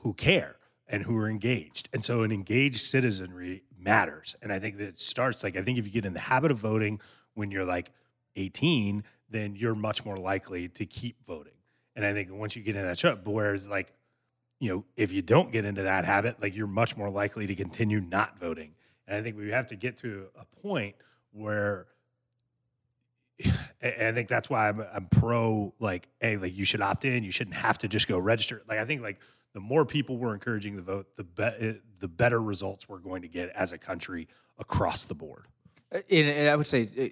who 0.00 0.14
care 0.14 0.56
and 0.88 1.04
who 1.04 1.16
are 1.16 1.28
engaged. 1.28 1.88
And 1.92 2.04
so 2.04 2.24
an 2.24 2.32
engaged 2.32 2.80
citizenry 2.80 3.62
matters. 3.78 4.34
And 4.42 4.52
I 4.52 4.58
think 4.58 4.78
that 4.78 4.88
it 4.88 4.98
starts 4.98 5.44
like 5.44 5.56
I 5.56 5.62
think 5.62 5.78
if 5.78 5.86
you 5.86 5.92
get 5.92 6.04
in 6.04 6.12
the 6.12 6.18
habit 6.18 6.50
of 6.50 6.58
voting 6.58 7.00
when 7.34 7.52
you're 7.52 7.64
like 7.64 7.92
18, 8.34 9.04
then 9.28 9.54
you're 9.54 9.76
much 9.76 10.04
more 10.04 10.16
likely 10.16 10.66
to 10.70 10.84
keep 10.84 11.24
voting. 11.24 11.54
And 11.94 12.04
I 12.04 12.12
think 12.12 12.32
once 12.32 12.56
you 12.56 12.62
get 12.64 12.74
in 12.74 12.82
that 12.82 12.98
show, 12.98 13.16
whereas 13.24 13.68
like, 13.68 13.94
you 14.58 14.70
know, 14.70 14.84
if 14.96 15.12
you 15.12 15.22
don't 15.22 15.52
get 15.52 15.64
into 15.64 15.84
that 15.84 16.04
habit, 16.04 16.42
like 16.42 16.56
you're 16.56 16.66
much 16.66 16.96
more 16.96 17.10
likely 17.10 17.46
to 17.46 17.54
continue 17.54 18.00
not 18.00 18.40
voting. 18.40 18.74
And 19.06 19.16
I 19.16 19.22
think 19.22 19.36
we 19.36 19.52
have 19.52 19.68
to 19.68 19.76
get 19.76 19.98
to 19.98 20.30
a 20.34 20.44
point 20.62 20.96
where 21.30 21.86
I 23.82 24.12
think 24.12 24.28
that's 24.28 24.50
why 24.50 24.68
I'm, 24.68 24.84
I'm 24.92 25.06
pro 25.06 25.72
like, 25.78 26.08
hey, 26.20 26.36
like 26.36 26.56
you 26.56 26.64
should 26.64 26.80
opt 26.80 27.04
in. 27.04 27.24
You 27.24 27.32
shouldn't 27.32 27.56
have 27.56 27.78
to 27.78 27.88
just 27.88 28.08
go 28.08 28.18
register. 28.18 28.62
Like 28.68 28.78
I 28.78 28.84
think 28.84 29.02
like 29.02 29.18
the 29.52 29.60
more 29.60 29.84
people 29.84 30.16
we're 30.16 30.34
encouraging 30.34 30.76
to 30.76 30.82
vote, 30.82 31.06
the 31.16 31.24
be- 31.24 31.80
the 31.98 32.08
better 32.08 32.40
results 32.40 32.88
we're 32.88 32.98
going 32.98 33.22
to 33.22 33.28
get 33.28 33.50
as 33.50 33.72
a 33.72 33.78
country 33.78 34.28
across 34.58 35.04
the 35.04 35.14
board. 35.14 35.46
And, 35.92 36.04
and 36.28 36.48
I 36.48 36.56
would 36.56 36.66
say 36.66 36.86
uh, 36.98 37.04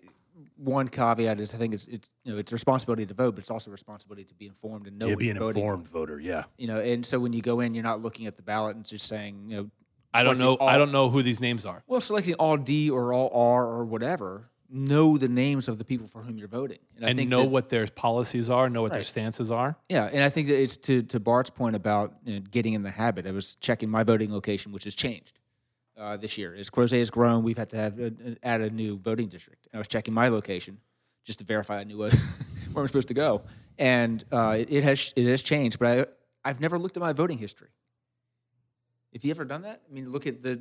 one 0.56 0.88
caveat 0.88 1.40
is 1.40 1.54
I 1.54 1.58
think 1.58 1.74
it's 1.74 1.86
it's 1.86 2.10
you 2.24 2.32
know 2.32 2.38
it's 2.38 2.52
responsibility 2.52 3.06
to 3.06 3.14
vote, 3.14 3.34
but 3.34 3.40
it's 3.40 3.50
also 3.50 3.70
responsibility 3.70 4.24
to 4.24 4.34
be 4.34 4.46
informed 4.46 4.86
and 4.86 4.98
know 4.98 5.08
Yeah, 5.08 5.14
be 5.16 5.30
an 5.30 5.38
voting. 5.38 5.62
informed 5.62 5.88
voter. 5.88 6.20
Yeah. 6.20 6.44
You 6.58 6.68
know, 6.68 6.78
and 6.78 7.04
so 7.04 7.18
when 7.18 7.32
you 7.32 7.42
go 7.42 7.60
in, 7.60 7.74
you're 7.74 7.84
not 7.84 8.00
looking 8.00 8.26
at 8.26 8.36
the 8.36 8.42
ballot 8.42 8.76
and 8.76 8.84
just 8.84 9.08
saying, 9.08 9.46
you 9.48 9.56
know, 9.56 9.70
I 10.14 10.22
don't 10.22 10.38
know. 10.38 10.56
selecting 10.56 10.68
I 10.68 10.78
don't 10.78 10.92
know 10.92 11.10
who 11.10 11.22
these 11.22 11.40
names 11.40 11.64
are. 11.64 11.82
Well, 11.86 12.00
selecting 12.00 12.34
all 12.34 12.56
D 12.56 12.88
or 12.90 13.12
all 13.12 13.30
R 13.34 13.66
or 13.66 13.84
whatever, 13.84 14.48
know 14.70 15.16
the 15.16 15.28
names 15.28 15.68
of 15.68 15.78
the 15.78 15.84
people 15.84 16.06
for 16.06 16.22
whom 16.22 16.36
you're 16.38 16.48
voting, 16.48 16.78
I 17.02 17.08
and 17.08 17.18
think 17.18 17.30
know 17.30 17.42
that- 17.42 17.48
what 17.50 17.68
their 17.68 17.86
policies 17.86 18.50
are, 18.50 18.68
know 18.68 18.82
what 18.82 18.92
their 18.92 19.02
stances 19.02 19.50
are. 19.50 19.76
Yeah, 19.88 20.10
and 20.12 20.22
I 20.22 20.28
think 20.28 20.48
that 20.48 20.60
it's 20.60 20.76
to 20.78 21.02
to 21.04 21.20
Bart's 21.20 21.50
point 21.50 21.74
about 21.76 22.14
you 22.24 22.34
know, 22.34 22.40
getting 22.50 22.74
in 22.74 22.82
the 22.82 22.90
habit. 22.90 23.26
I 23.26 23.32
was 23.32 23.56
checking 23.56 23.88
my 23.88 24.02
voting 24.02 24.32
location, 24.32 24.72
which 24.72 24.84
has 24.84 24.94
changed 24.94 25.38
uh, 25.96 26.16
this 26.16 26.36
year. 26.36 26.54
As 26.54 26.68
Crozet 26.70 26.98
has 26.98 27.10
grown, 27.10 27.42
we've 27.42 27.56
had 27.58 27.70
to 27.70 27.76
have 27.76 27.98
a, 27.98 28.12
add 28.42 28.60
a 28.60 28.70
new 28.70 28.98
voting 28.98 29.28
district. 29.28 29.68
And 29.72 29.78
I 29.78 29.80
was 29.80 29.88
checking 29.88 30.12
my 30.14 30.28
location 30.28 30.78
just 31.24 31.38
to 31.40 31.44
verify 31.44 31.78
I 31.80 31.84
knew 31.84 31.98
where 31.98 32.10
I'm 32.76 32.86
supposed 32.86 33.08
to 33.08 33.14
go, 33.14 33.42
and 33.78 34.22
uh, 34.30 34.56
it, 34.58 34.70
it 34.72 34.84
has 34.84 35.12
it 35.16 35.26
has 35.26 35.42
changed. 35.42 35.78
But 35.78 36.08
I 36.44 36.50
I've 36.50 36.60
never 36.60 36.78
looked 36.78 36.96
at 36.96 37.00
my 37.00 37.12
voting 37.12 37.38
history. 37.38 37.68
Have 39.14 39.24
you 39.24 39.30
ever 39.30 39.44
done 39.46 39.62
that? 39.62 39.80
I 39.90 39.92
mean, 39.92 40.10
look 40.10 40.26
at 40.26 40.42
the 40.42 40.60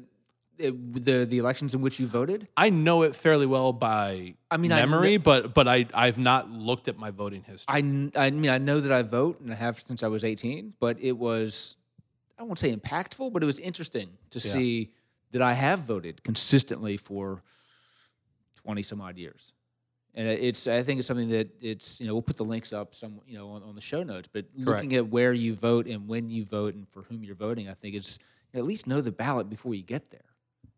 the 0.58 0.72
the, 0.72 1.26
the 1.26 1.38
elections 1.38 1.74
in 1.74 1.82
which 1.82 2.00
you 2.00 2.08
voted. 2.08 2.48
I 2.58 2.70
know 2.70 3.04
it 3.04 3.16
fairly 3.16 3.46
well 3.46 3.74
by 3.74 4.36
I 4.52 4.58
mean, 4.58 4.72
I 4.72 4.80
memory, 4.82 5.10
kn- 5.18 5.22
but 5.22 5.54
but 5.54 5.68
I 5.68 5.86
I've 5.94 6.18
not 6.18 6.50
looked 6.50 6.88
at 6.88 6.98
my 6.98 7.12
voting 7.12 7.44
history. 7.44 7.66
I, 7.68 7.82
kn- 7.82 8.12
I 8.16 8.30
mean, 8.32 8.50
I 8.52 8.58
know 8.58 8.80
that 8.80 8.92
I 8.92 9.02
vote 9.04 9.40
and 9.40 9.52
I 9.52 9.56
have 9.56 9.80
since 9.80 10.04
I 10.04 10.08
was 10.08 10.24
18, 10.24 10.74
but 10.80 10.98
it 11.00 11.18
was, 11.18 11.76
I 12.40 12.44
won't 12.44 12.60
say 12.60 12.76
impactful, 12.76 13.32
but 13.34 13.44
it 13.44 13.46
was 13.46 13.60
interesting 13.60 14.10
to 14.32 14.40
see 14.40 14.92
that 15.32 15.42
I 15.42 15.54
have 15.54 15.80
voted 15.80 16.24
consistently 16.24 16.98
for 16.98 17.44
20 18.64 18.82
some 18.82 19.02
odd 19.02 19.18
years. 19.18 19.54
and 20.16 20.28
it's 20.28 20.68
I 20.68 20.82
think 20.84 21.00
it's 21.00 21.08
something 21.08 21.30
that 21.30 21.50
it's 21.62 22.00
you 22.00 22.08
know 22.08 22.14
we'll 22.14 22.22
put 22.22 22.38
the 22.38 22.46
links 22.46 22.74
up 22.74 22.96
some 22.96 23.20
you 23.28 23.38
know 23.38 23.50
on, 23.52 23.62
on 23.64 23.76
the 23.76 23.82
show 23.82 24.04
notes. 24.04 24.28
But 24.32 24.46
Correct. 24.54 24.68
looking 24.68 24.94
at 24.96 25.08
where 25.08 25.34
you 25.34 25.54
vote 25.56 25.86
and 25.88 26.08
when 26.08 26.30
you 26.30 26.44
vote 26.46 26.74
and 26.76 26.88
for 26.88 27.04
whom 27.04 27.24
you're 27.24 27.36
voting, 27.36 27.70
I 27.70 27.74
think 27.74 27.96
it's 27.96 28.18
at 28.54 28.64
least 28.66 28.88
know 28.88 29.02
the 29.02 29.12
ballot 29.12 29.50
before 29.50 29.76
you 29.76 29.84
get 29.84 30.10
there, 30.10 30.27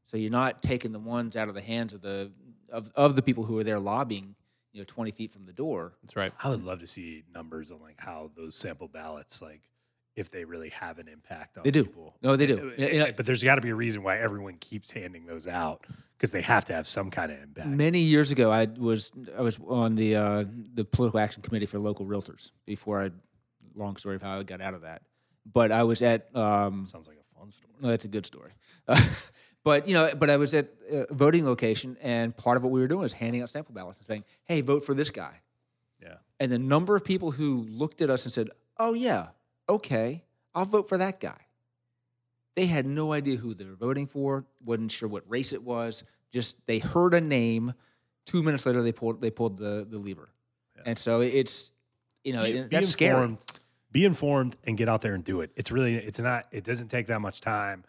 so 0.09 0.17
you're 0.17 0.31
not 0.31 0.63
taking 0.63 0.91
the 0.91 0.97
ones 0.99 1.35
out 1.35 1.49
of 1.49 1.53
the 1.53 1.61
hands 1.61 1.93
of 1.93 2.01
the 2.01 2.31
of, 2.71 2.91
of 2.95 3.15
the 3.15 3.21
people 3.21 3.43
who 3.43 3.59
are 3.59 3.63
there 3.63 3.77
lobbying, 3.79 4.33
you 4.73 4.81
know, 4.81 4.85
20 4.87 5.11
feet 5.11 5.31
from 5.31 5.45
the 5.45 5.53
door. 5.53 5.93
That's 6.01 6.15
right. 6.15 6.31
I 6.43 6.49
would 6.49 6.63
love 6.63 6.79
to 6.79 6.87
see 6.87 7.23
numbers 7.31 7.69
on 7.71 7.79
like 7.79 7.99
how 7.99 8.31
those 8.35 8.55
sample 8.55 8.87
ballots, 8.87 9.39
like 9.39 9.61
if 10.15 10.31
they 10.31 10.45
really 10.45 10.69
have 10.69 10.97
an 10.97 11.07
impact 11.07 11.59
on 11.59 11.63
They 11.63 11.69
do. 11.69 11.83
people. 11.85 12.15
No, 12.23 12.35
they 12.35 12.47
do. 12.47 12.71
Uh, 12.71 12.81
Yeah, 12.81 13.05
you 13.05 13.13
but 13.15 13.27
there's 13.27 13.43
got 13.43 13.55
to 13.55 13.61
be 13.61 13.69
a 13.69 13.75
reason 13.75 14.01
why 14.01 14.17
everyone 14.17 14.55
keeps 14.57 14.89
handing 14.89 15.27
those 15.27 15.45
out 15.45 15.85
because 16.17 16.31
they 16.31 16.41
have 16.41 16.65
to 16.65 16.73
have 16.73 16.87
some 16.87 17.11
kind 17.11 17.31
of 17.31 17.39
impact. 17.43 17.67
Many 17.67 17.99
years 17.99 18.31
ago, 18.31 18.51
I 18.51 18.65
was 18.65 19.11
I 19.37 19.41
was 19.41 19.59
on 19.67 19.93
the 19.93 20.15
uh, 20.15 20.45
the 20.73 20.85
political 20.85 21.19
action 21.19 21.43
committee 21.43 21.67
for 21.67 21.77
local 21.77 22.05
realtors 22.07 22.49
before 22.65 23.03
I. 23.03 23.11
Long 23.75 23.95
story 23.97 24.15
of 24.15 24.21
how 24.23 24.39
I 24.39 24.43
got 24.43 24.59
out 24.61 24.73
of 24.73 24.81
that, 24.81 25.03
but 25.53 25.71
I 25.71 25.83
was 25.83 26.01
at. 26.01 26.35
Um, 26.35 26.85
Sounds 26.87 27.07
like 27.07 27.17
a 27.17 27.39
fun 27.39 27.51
story. 27.51 27.71
no, 27.79 27.89
that's 27.89 28.03
a 28.03 28.09
good 28.09 28.25
story. 28.25 28.51
but 29.69 29.87
you 29.87 29.93
know, 29.93 30.09
but 30.17 30.29
I 30.29 30.37
was 30.37 30.53
at 30.55 30.67
a 30.89 31.13
voting 31.13 31.45
location, 31.45 31.95
and 32.01 32.35
part 32.35 32.57
of 32.57 32.63
what 32.63 32.71
we 32.71 32.81
were 32.81 32.87
doing 32.87 33.01
was 33.01 33.13
handing 33.13 33.41
out 33.43 33.49
sample 33.49 33.73
ballots 33.73 33.99
and 33.99 34.05
saying, 34.07 34.23
"Hey, 34.45 34.61
vote 34.61 34.83
for 34.83 34.93
this 34.95 35.11
guy." 35.11 35.41
Yeah. 36.01 36.15
And 36.39 36.51
the 36.51 36.57
number 36.59 36.95
of 36.95 37.03
people 37.03 37.29
who 37.31 37.67
looked 37.69 38.01
at 38.01 38.09
us 38.09 38.25
and 38.25 38.33
said, 38.33 38.49
"Oh 38.77 38.93
yeah, 38.93 39.27
okay, 39.67 40.23
I'll 40.55 40.65
vote 40.65 40.89
for 40.89 40.97
that 40.97 41.19
guy." 41.19 41.39
They 42.55 42.65
had 42.65 42.85
no 42.85 43.13
idea 43.13 43.37
who 43.37 43.53
they 43.53 43.63
were 43.65 43.75
voting 43.75 44.07
for, 44.07 44.45
wasn't 44.65 44.91
sure 44.91 45.07
what 45.07 45.23
race 45.29 45.53
it 45.53 45.63
was. 45.63 46.03
Just 46.31 46.65
they 46.67 46.79
heard 46.79 47.13
a 47.13 47.21
name. 47.21 47.73
Two 48.25 48.41
minutes 48.43 48.65
later, 48.65 48.81
they 48.81 48.91
pulled 48.91 49.21
they 49.21 49.31
pulled 49.31 49.57
the 49.57 49.85
the 49.89 49.97
lever, 49.97 50.29
and 50.85 50.97
so 50.97 51.21
it's 51.21 51.71
you 52.23 52.33
know 52.33 52.43
Be- 52.43 52.51
it- 52.51 52.69
be 52.69 52.75
that's 52.75 52.89
scary. 52.89 53.37
Be 53.91 54.05
informed 54.05 54.55
and 54.65 54.77
get 54.77 54.87
out 54.87 55.01
there 55.01 55.15
and 55.15 55.23
do 55.23 55.41
it. 55.41 55.51
It's 55.55 55.71
really, 55.71 55.95
it's 55.95 56.19
not, 56.19 56.45
it 56.51 56.63
doesn't 56.63 56.89
take 56.89 57.07
that 57.07 57.21
much 57.21 57.41
time. 57.41 57.83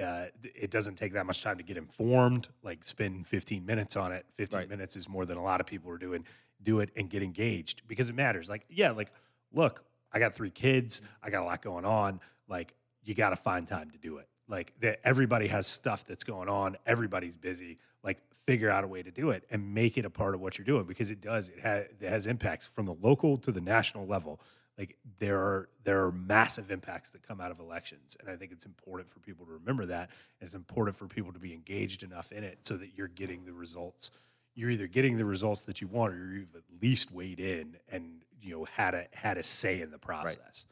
Uh, 0.00 0.26
it 0.42 0.70
doesn't 0.70 0.96
take 0.96 1.12
that 1.14 1.24
much 1.26 1.42
time 1.42 1.56
to 1.56 1.62
get 1.62 1.76
informed. 1.76 2.48
Like 2.62 2.84
spend 2.84 3.26
15 3.26 3.64
minutes 3.64 3.96
on 3.96 4.12
it. 4.12 4.26
15 4.34 4.58
Right. 4.58 4.68
minutes 4.68 4.96
is 4.96 5.08
more 5.08 5.24
than 5.24 5.38
a 5.38 5.42
lot 5.42 5.60
of 5.60 5.66
people 5.66 5.90
are 5.90 5.98
doing. 5.98 6.24
Do 6.62 6.80
it 6.80 6.90
and 6.96 7.08
get 7.08 7.22
engaged 7.22 7.82
because 7.88 8.08
it 8.08 8.14
matters. 8.14 8.48
Like, 8.48 8.64
yeah, 8.68 8.90
like, 8.90 9.10
look, 9.52 9.84
I 10.12 10.18
got 10.18 10.34
three 10.34 10.50
kids. 10.50 11.02
I 11.22 11.30
got 11.30 11.42
a 11.42 11.46
lot 11.46 11.62
going 11.62 11.84
on. 11.84 12.20
Like, 12.48 12.74
you 13.04 13.14
got 13.14 13.30
to 13.30 13.36
find 13.36 13.66
time 13.66 13.90
to 13.90 13.98
do 13.98 14.18
it. 14.18 14.28
Like, 14.48 14.72
that 14.80 15.00
everybody 15.04 15.48
has 15.48 15.66
stuff 15.66 16.04
that's 16.04 16.24
going 16.24 16.48
on. 16.48 16.76
Everybody's 16.86 17.36
busy. 17.36 17.78
Like, 18.02 18.18
figure 18.46 18.70
out 18.70 18.84
a 18.84 18.86
way 18.86 19.02
to 19.02 19.10
do 19.10 19.30
it 19.30 19.44
and 19.50 19.74
make 19.74 19.98
it 19.98 20.04
a 20.04 20.10
part 20.10 20.34
of 20.34 20.40
what 20.40 20.56
you're 20.56 20.64
doing 20.64 20.84
because 20.84 21.10
it 21.10 21.20
does. 21.20 21.48
It 21.48 21.60
has 21.60 21.86
it 22.00 22.08
has 22.08 22.26
impacts 22.26 22.66
from 22.66 22.86
the 22.86 22.94
local 22.94 23.36
to 23.38 23.50
the 23.52 23.60
national 23.60 24.06
level. 24.06 24.40
Like 24.78 24.98
there 25.18 25.38
are 25.38 25.68
there 25.84 26.04
are 26.04 26.12
massive 26.12 26.70
impacts 26.70 27.10
that 27.10 27.26
come 27.26 27.40
out 27.40 27.50
of 27.50 27.60
elections, 27.60 28.16
and 28.20 28.28
I 28.28 28.36
think 28.36 28.52
it's 28.52 28.66
important 28.66 29.08
for 29.08 29.20
people 29.20 29.46
to 29.46 29.52
remember 29.52 29.86
that. 29.86 30.10
And 30.40 30.46
it's 30.46 30.54
important 30.54 30.96
for 30.96 31.06
people 31.06 31.32
to 31.32 31.38
be 31.38 31.54
engaged 31.54 32.02
enough 32.02 32.30
in 32.30 32.44
it 32.44 32.58
so 32.60 32.76
that 32.76 32.90
you're 32.94 33.08
getting 33.08 33.44
the 33.46 33.52
results. 33.52 34.10
You're 34.54 34.70
either 34.70 34.86
getting 34.86 35.16
the 35.16 35.24
results 35.24 35.62
that 35.62 35.80
you 35.80 35.86
want, 35.86 36.14
or 36.14 36.32
you've 36.32 36.54
at 36.54 36.62
least 36.82 37.10
weighed 37.10 37.40
in 37.40 37.76
and 37.90 38.22
you 38.42 38.52
know 38.52 38.64
had 38.64 38.94
a 38.94 39.06
had 39.12 39.38
a 39.38 39.42
say 39.42 39.80
in 39.80 39.90
the 39.90 39.98
process. 39.98 40.66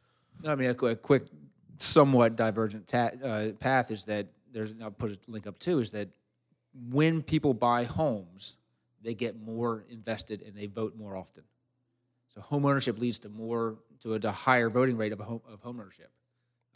I 0.47 0.55
mean, 0.55 0.71
a, 0.71 0.75
qu- 0.75 0.89
a 0.89 0.97
quick, 0.97 1.25
somewhat 1.79 2.37
divergent 2.37 2.87
ta- 2.87 3.13
uh, 3.23 3.53
path 3.59 3.91
is 3.91 4.05
that 4.05 4.27
there's. 4.53 4.75
I'll 4.83 4.91
put 4.91 5.13
a 5.13 5.19
link 5.29 5.47
up 5.47 5.59
too. 5.59 5.81
Is 5.81 5.91
that 5.93 6.09
when 6.91 7.23
people 7.23 7.55
buy 7.55 7.85
homes, 7.85 8.57
they 9.03 9.15
get 9.15 9.41
more 9.41 9.85
invested 9.91 10.43
and 10.43 10.55
they 10.55 10.67
vote 10.67 10.97
more 10.97 11.17
often. 11.17 11.45
So 12.35 12.41
home 12.41 12.65
ownership 12.67 12.99
leads 12.99 13.19
to 13.21 13.29
more 13.29 13.77
to 14.03 14.15
a, 14.15 14.19
to 14.21 14.31
higher 14.33 14.69
voting 14.71 14.97
rate 14.97 15.13
of 15.13 15.21
a 15.21 15.25
home 15.25 15.41
of 15.53 15.61
home 15.61 15.81
ownership. 15.81 16.11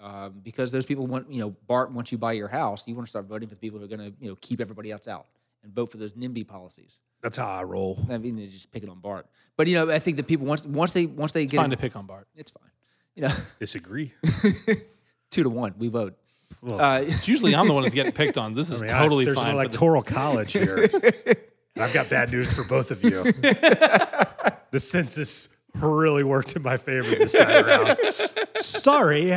Um, 0.00 0.40
because 0.44 0.70
those 0.70 0.86
people 0.86 1.08
want, 1.08 1.32
you 1.32 1.40
know, 1.40 1.50
Bart, 1.66 1.90
once 1.90 2.12
you 2.12 2.18
buy 2.18 2.32
your 2.32 2.46
house, 2.46 2.86
you 2.86 2.94
want 2.94 3.08
to 3.08 3.10
start 3.10 3.26
voting 3.26 3.48
for 3.48 3.56
the 3.56 3.60
people 3.60 3.80
who 3.80 3.84
are 3.84 3.88
going 3.88 4.12
to, 4.12 4.16
you 4.20 4.28
know, 4.30 4.36
keep 4.40 4.60
everybody 4.60 4.92
else 4.92 5.08
out 5.08 5.26
and 5.64 5.74
vote 5.74 5.90
for 5.90 5.96
those 5.96 6.12
NIMBY 6.12 6.46
policies. 6.46 7.00
That's 7.20 7.36
how 7.36 7.48
I 7.48 7.64
roll. 7.64 7.98
I 8.08 8.16
mean, 8.18 8.36
they're 8.36 8.46
just 8.46 8.70
picking 8.70 8.88
on 8.88 9.00
Bart. 9.00 9.26
But 9.56 9.66
you 9.66 9.74
know, 9.74 9.92
I 9.92 9.98
think 9.98 10.16
that 10.18 10.28
people 10.28 10.46
once 10.46 10.64
once 10.64 10.92
they 10.92 11.06
once 11.06 11.32
they 11.32 11.42
It's 11.42 11.50
get 11.52 11.58
fine 11.58 11.72
it- 11.72 11.76
to 11.76 11.80
pick 11.82 11.96
on 11.96 12.06
Bart. 12.06 12.28
it's 12.36 12.52
fine. 12.52 12.70
You 13.16 13.22
know, 13.22 13.34
Disagree. 13.58 14.12
two 15.32 15.42
to 15.42 15.50
one, 15.50 15.74
we 15.78 15.88
vote. 15.88 16.16
Well, 16.62 16.80
Uh, 16.80 17.00
It's 17.00 17.26
usually 17.26 17.56
I'm 17.56 17.66
the 17.66 17.72
one 17.74 17.82
that's 17.82 17.94
getting 17.94 18.12
picked 18.22 18.38
on. 18.38 18.52
This 18.54 18.70
is 18.70 18.84
I 18.84 18.86
mean, 18.86 18.94
totally 18.94 19.24
there's 19.24 19.38
fine. 19.42 19.46
an 19.48 19.52
for 19.52 19.56
the- 19.56 19.62
electoral 19.64 20.02
college 20.04 20.52
here. 20.52 20.88
and 20.94 21.36
I've 21.84 21.92
got 21.92 22.08
bad 22.08 22.30
news 22.30 22.52
for 22.52 22.62
both 22.68 22.92
of 22.92 23.02
you. 23.02 23.24
the 24.70 24.78
census 24.80 25.56
really 25.80 26.24
worked 26.24 26.56
in 26.56 26.62
my 26.62 26.76
favor 26.76 27.14
this 27.14 27.32
time 27.32 27.64
around. 27.64 27.96
Sorry. 28.56 29.34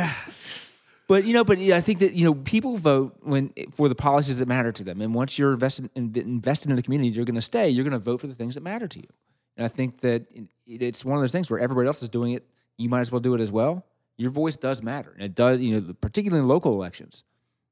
But 1.08 1.24
you 1.24 1.34
know, 1.34 1.44
but 1.44 1.58
I 1.58 1.80
think 1.80 1.98
that 1.98 2.14
you 2.14 2.24
know 2.24 2.34
people 2.34 2.76
vote 2.76 3.18
when 3.22 3.52
for 3.72 3.88
the 3.88 3.94
policies 3.94 4.38
that 4.38 4.48
matter 4.48 4.72
to 4.72 4.84
them, 4.84 5.00
and 5.00 5.14
once 5.14 5.38
you're 5.38 5.52
invested 5.52 5.90
in, 5.94 6.12
invested 6.14 6.70
in 6.70 6.76
the 6.76 6.82
community, 6.82 7.10
you're 7.10 7.24
going 7.24 7.34
to 7.34 7.42
stay. 7.42 7.68
You're 7.68 7.84
going 7.84 7.92
to 7.92 7.98
vote 7.98 8.20
for 8.20 8.28
the 8.28 8.34
things 8.34 8.54
that 8.54 8.62
matter 8.62 8.88
to 8.88 8.98
you. 8.98 9.08
And 9.56 9.64
I 9.64 9.68
think 9.68 10.00
that 10.00 10.26
it, 10.32 10.46
it's 10.66 11.04
one 11.04 11.16
of 11.16 11.22
those 11.22 11.32
things 11.32 11.50
where 11.50 11.60
everybody 11.60 11.86
else 11.86 12.02
is 12.02 12.08
doing 12.08 12.32
it, 12.32 12.46
you 12.78 12.88
might 12.88 13.00
as 13.00 13.12
well 13.12 13.20
do 13.20 13.34
it 13.34 13.40
as 13.40 13.50
well. 13.50 13.84
Your 14.16 14.30
voice 14.30 14.56
does 14.56 14.82
matter, 14.82 15.12
and 15.12 15.22
it 15.22 15.34
does. 15.34 15.60
You 15.60 15.80
know, 15.80 15.92
particularly 16.00 16.42
in 16.42 16.48
local 16.48 16.72
elections. 16.72 17.24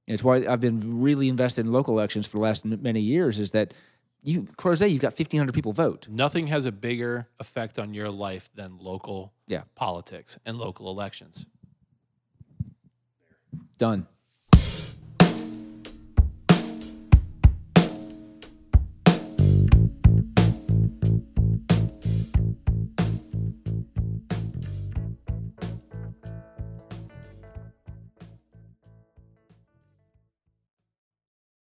And 0.07 0.15
it's 0.15 0.25
why 0.25 0.45
I've 0.47 0.61
been 0.61 1.01
really 1.01 1.29
invested 1.29 1.67
in 1.67 1.73
local 1.73 1.95
elections 1.95 2.27
for 2.27 2.39
the 2.39 2.43
last 2.43 2.65
many 2.65 3.01
years. 3.01 3.39
Is 3.39 3.53
that 3.53 3.73
you, 4.23 4.43
Crozet, 4.59 4.91
you've 4.91 5.01
got 5.03 5.19
1,500 5.19 5.53
people 5.55 5.73
vote. 5.73 6.07
Nothing 6.09 6.47
has 6.49 6.65
a 6.67 6.73
bigger 6.73 7.29
effect 7.39 7.79
on 7.79 7.95
your 7.95 8.11
life 8.11 8.51
than 8.55 8.79
local 8.79 9.33
Yeah. 9.47 9.63
politics 9.75 10.39
and 10.45 10.59
local 10.59 10.91
elections. 10.91 11.47
Done. 13.79 14.07